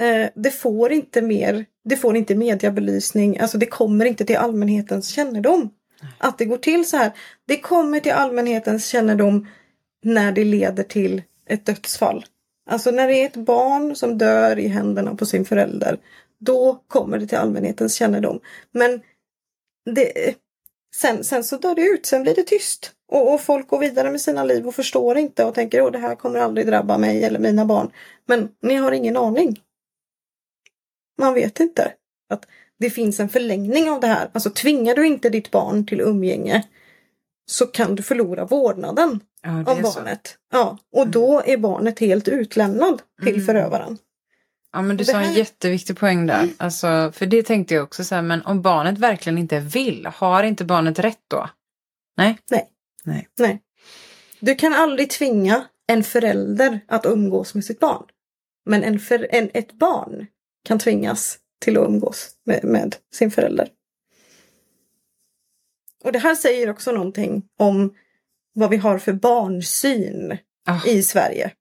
eh, 0.00 0.28
det 0.34 0.50
får 0.50 0.92
inte 0.92 1.22
mer, 1.22 1.66
det 1.84 1.96
får 1.96 2.16
inte 2.16 2.34
mediebelysning, 2.34 3.38
alltså 3.38 3.58
det 3.58 3.66
kommer 3.66 4.04
inte 4.04 4.24
till 4.24 4.36
allmänhetens 4.36 5.08
kännedom. 5.08 5.70
Att 6.18 6.38
det 6.38 6.44
går 6.44 6.56
till 6.56 6.88
så 6.88 6.96
här. 6.96 7.12
Det 7.46 7.56
kommer 7.56 8.00
till 8.00 8.12
allmänhetens 8.12 8.86
kännedom 8.86 9.46
när 10.02 10.32
det 10.32 10.44
leder 10.44 10.82
till 10.82 11.22
ett 11.50 11.66
dödsfall. 11.66 12.24
Alltså 12.70 12.90
när 12.90 13.08
det 13.08 13.14
är 13.14 13.26
ett 13.26 13.36
barn 13.36 13.96
som 13.96 14.18
dör 14.18 14.58
i 14.58 14.68
händerna 14.68 15.14
på 15.14 15.26
sin 15.26 15.44
förälder. 15.44 15.98
Då 16.40 16.84
kommer 16.88 17.18
det 17.18 17.26
till 17.26 17.38
allmänhetens 17.38 17.94
kännedom. 17.94 18.40
Men 18.72 19.00
det, 19.94 20.34
sen, 20.96 21.24
sen 21.24 21.44
så 21.44 21.56
dör 21.56 21.74
det 21.74 21.82
ut, 21.82 22.06
sen 22.06 22.22
blir 22.22 22.34
det 22.34 22.42
tyst. 22.42 22.92
Och, 23.08 23.34
och 23.34 23.40
folk 23.40 23.68
går 23.68 23.78
vidare 23.78 24.10
med 24.10 24.20
sina 24.20 24.44
liv 24.44 24.68
och 24.68 24.74
förstår 24.74 25.18
inte 25.18 25.44
och 25.44 25.54
tänker 25.54 25.86
att 25.86 25.92
det 25.92 25.98
här 25.98 26.14
kommer 26.14 26.38
aldrig 26.38 26.66
drabba 26.66 26.98
mig 26.98 27.24
eller 27.24 27.38
mina 27.38 27.64
barn. 27.64 27.90
Men 28.26 28.48
ni 28.62 28.74
har 28.74 28.92
ingen 28.92 29.16
aning. 29.16 29.60
Man 31.18 31.34
vet 31.34 31.60
inte 31.60 31.92
att 32.28 32.46
det 32.78 32.90
finns 32.90 33.20
en 33.20 33.28
förlängning 33.28 33.90
av 33.90 34.00
det 34.00 34.06
här. 34.06 34.30
Alltså 34.32 34.50
tvingar 34.50 34.94
du 34.94 35.06
inte 35.06 35.28
ditt 35.28 35.50
barn 35.50 35.86
till 35.86 36.00
umgänge 36.00 36.64
så 37.50 37.66
kan 37.66 37.94
du 37.94 38.02
förlora 38.02 38.44
vårdnaden 38.44 39.20
Ja, 39.42 39.50
om 39.50 39.64
barnet. 39.64 40.38
Ja, 40.52 40.78
och 40.92 41.08
då 41.08 41.42
är 41.46 41.56
barnet 41.56 41.98
helt 41.98 42.28
utlämnad 42.28 43.02
till 43.22 43.34
Mm. 43.34 43.46
förövaren. 43.46 43.98
Ja 44.72 44.82
men 44.82 44.96
du 44.96 45.04
sa 45.04 45.18
en 45.18 45.24
här- 45.24 45.36
jätteviktig 45.36 45.98
poäng 45.98 46.26
där. 46.26 46.48
Alltså, 46.56 47.12
för 47.14 47.26
det 47.26 47.42
tänkte 47.42 47.74
jag 47.74 47.84
också 47.84 48.04
så 48.04 48.14
här, 48.14 48.22
men 48.22 48.42
om 48.42 48.62
barnet 48.62 48.98
verkligen 48.98 49.38
inte 49.38 49.58
vill, 49.60 50.06
har 50.06 50.42
inte 50.42 50.64
barnet 50.64 50.98
rätt 50.98 51.20
då? 51.28 51.50
Nej? 52.16 52.38
Nej. 52.50 52.68
Nej. 53.04 53.28
Nej. 53.38 53.62
Du 54.40 54.54
kan 54.54 54.72
aldrig 54.74 55.10
tvinga 55.10 55.64
en 55.86 56.04
förälder 56.04 56.80
att 56.88 57.06
umgås 57.06 57.54
med 57.54 57.64
sitt 57.64 57.80
barn. 57.80 58.04
Men 58.66 58.84
en 58.84 58.98
för, 58.98 59.26
en, 59.30 59.50
ett 59.54 59.72
barn 59.72 60.26
kan 60.64 60.78
tvingas 60.78 61.38
till 61.60 61.78
att 61.78 61.88
umgås 61.88 62.30
med, 62.46 62.64
med 62.64 62.96
sin 63.14 63.30
förälder. 63.30 63.68
Och 66.04 66.12
det 66.12 66.18
här 66.18 66.34
säger 66.34 66.70
också 66.70 66.92
någonting 66.92 67.42
om 67.58 67.94
vad 68.60 68.70
vi 68.70 68.76
har 68.76 68.98
för 68.98 69.12
barnsyn 69.12 70.38
Ah, 70.66 70.86
i 70.86 71.02
Sverige. 71.02 71.52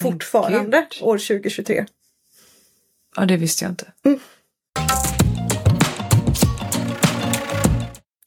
Fortfarande 0.00 0.86
gud. 0.90 1.02
år 1.02 1.18
2023. 1.18 1.86
ja, 3.16 3.26
det 3.26 3.36
visste 3.36 3.64
jag 3.64 3.72
inte. 3.72 3.92
Mm. 4.04 4.20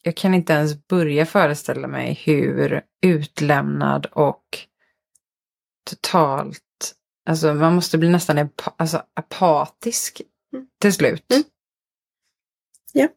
Jag 0.03 0.15
kan 0.15 0.33
inte 0.33 0.53
ens 0.53 0.87
börja 0.87 1.25
föreställa 1.25 1.87
mig 1.87 2.13
hur 2.13 2.81
utlämnad 3.01 4.05
och 4.05 4.43
totalt, 5.89 6.95
alltså 7.25 7.53
man 7.53 7.75
måste 7.75 7.97
bli 7.97 8.09
nästan 8.09 8.37
apa, 8.37 8.73
alltså, 8.77 9.03
apatisk 9.13 10.21
Mm. 10.53 10.67
till 10.81 10.93
slut. 10.93 11.31
Mm. 11.31 11.43
Ja. 12.93 13.07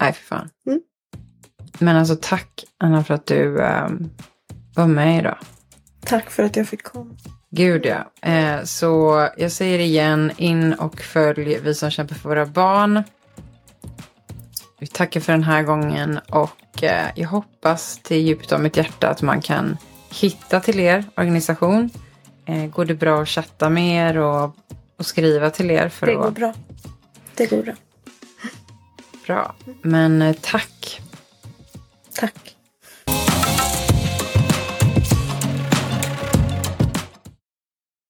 Nej, 0.00 0.12
för 0.12 0.22
fan. 0.24 0.50
Mm. 0.66 0.80
Men 1.82 1.96
alltså 1.96 2.16
tack 2.20 2.64
Anna 2.78 3.04
för 3.04 3.14
att 3.14 3.26
du 3.26 3.62
ehm, 3.62 4.10
var 4.74 4.86
med 4.86 5.18
idag. 5.18 5.38
Tack 6.04 6.30
för 6.30 6.42
att 6.42 6.56
jag 6.56 6.68
fick 6.68 6.82
komma. 6.82 7.10
Gud 7.50 7.86
ja. 7.86 8.28
Eh, 8.30 8.64
så 8.64 9.28
jag 9.36 9.52
säger 9.52 9.78
igen, 9.78 10.32
in 10.36 10.72
och 10.72 11.00
följ 11.00 11.58
Vi 11.58 11.74
som 11.74 11.90
kämpar 11.90 12.14
för 12.14 12.28
våra 12.28 12.46
barn. 12.46 13.02
Vi 14.78 14.86
tackar 14.86 15.20
för 15.20 15.32
den 15.32 15.42
här 15.42 15.62
gången 15.62 16.20
och 16.28 16.82
eh, 16.82 17.06
jag 17.14 17.28
hoppas 17.28 18.00
till 18.02 18.16
djupet 18.16 18.52
av 18.52 18.60
mitt 18.60 18.76
hjärta 18.76 19.08
att 19.08 19.22
man 19.22 19.40
kan 19.40 19.76
hitta 20.10 20.60
till 20.60 20.80
er 20.80 21.04
organisation. 21.16 21.90
Eh, 22.46 22.66
går 22.66 22.84
det 22.84 22.94
bra 22.94 23.22
att 23.22 23.28
chatta 23.28 23.68
med 23.68 24.10
er 24.10 24.18
och, 24.18 24.56
och 24.98 25.06
skriva 25.06 25.50
till 25.50 25.70
er 25.70 25.88
för 25.88 26.06
Det 26.06 26.14
går 26.14 26.28
att... 26.28 26.34
bra. 26.34 26.54
Det 27.34 27.46
går 27.50 27.62
bra. 27.62 27.74
Bra. 29.26 29.54
Men 29.82 30.22
eh, 30.22 30.36
tack. 30.40 31.00
Tack. 32.14 32.51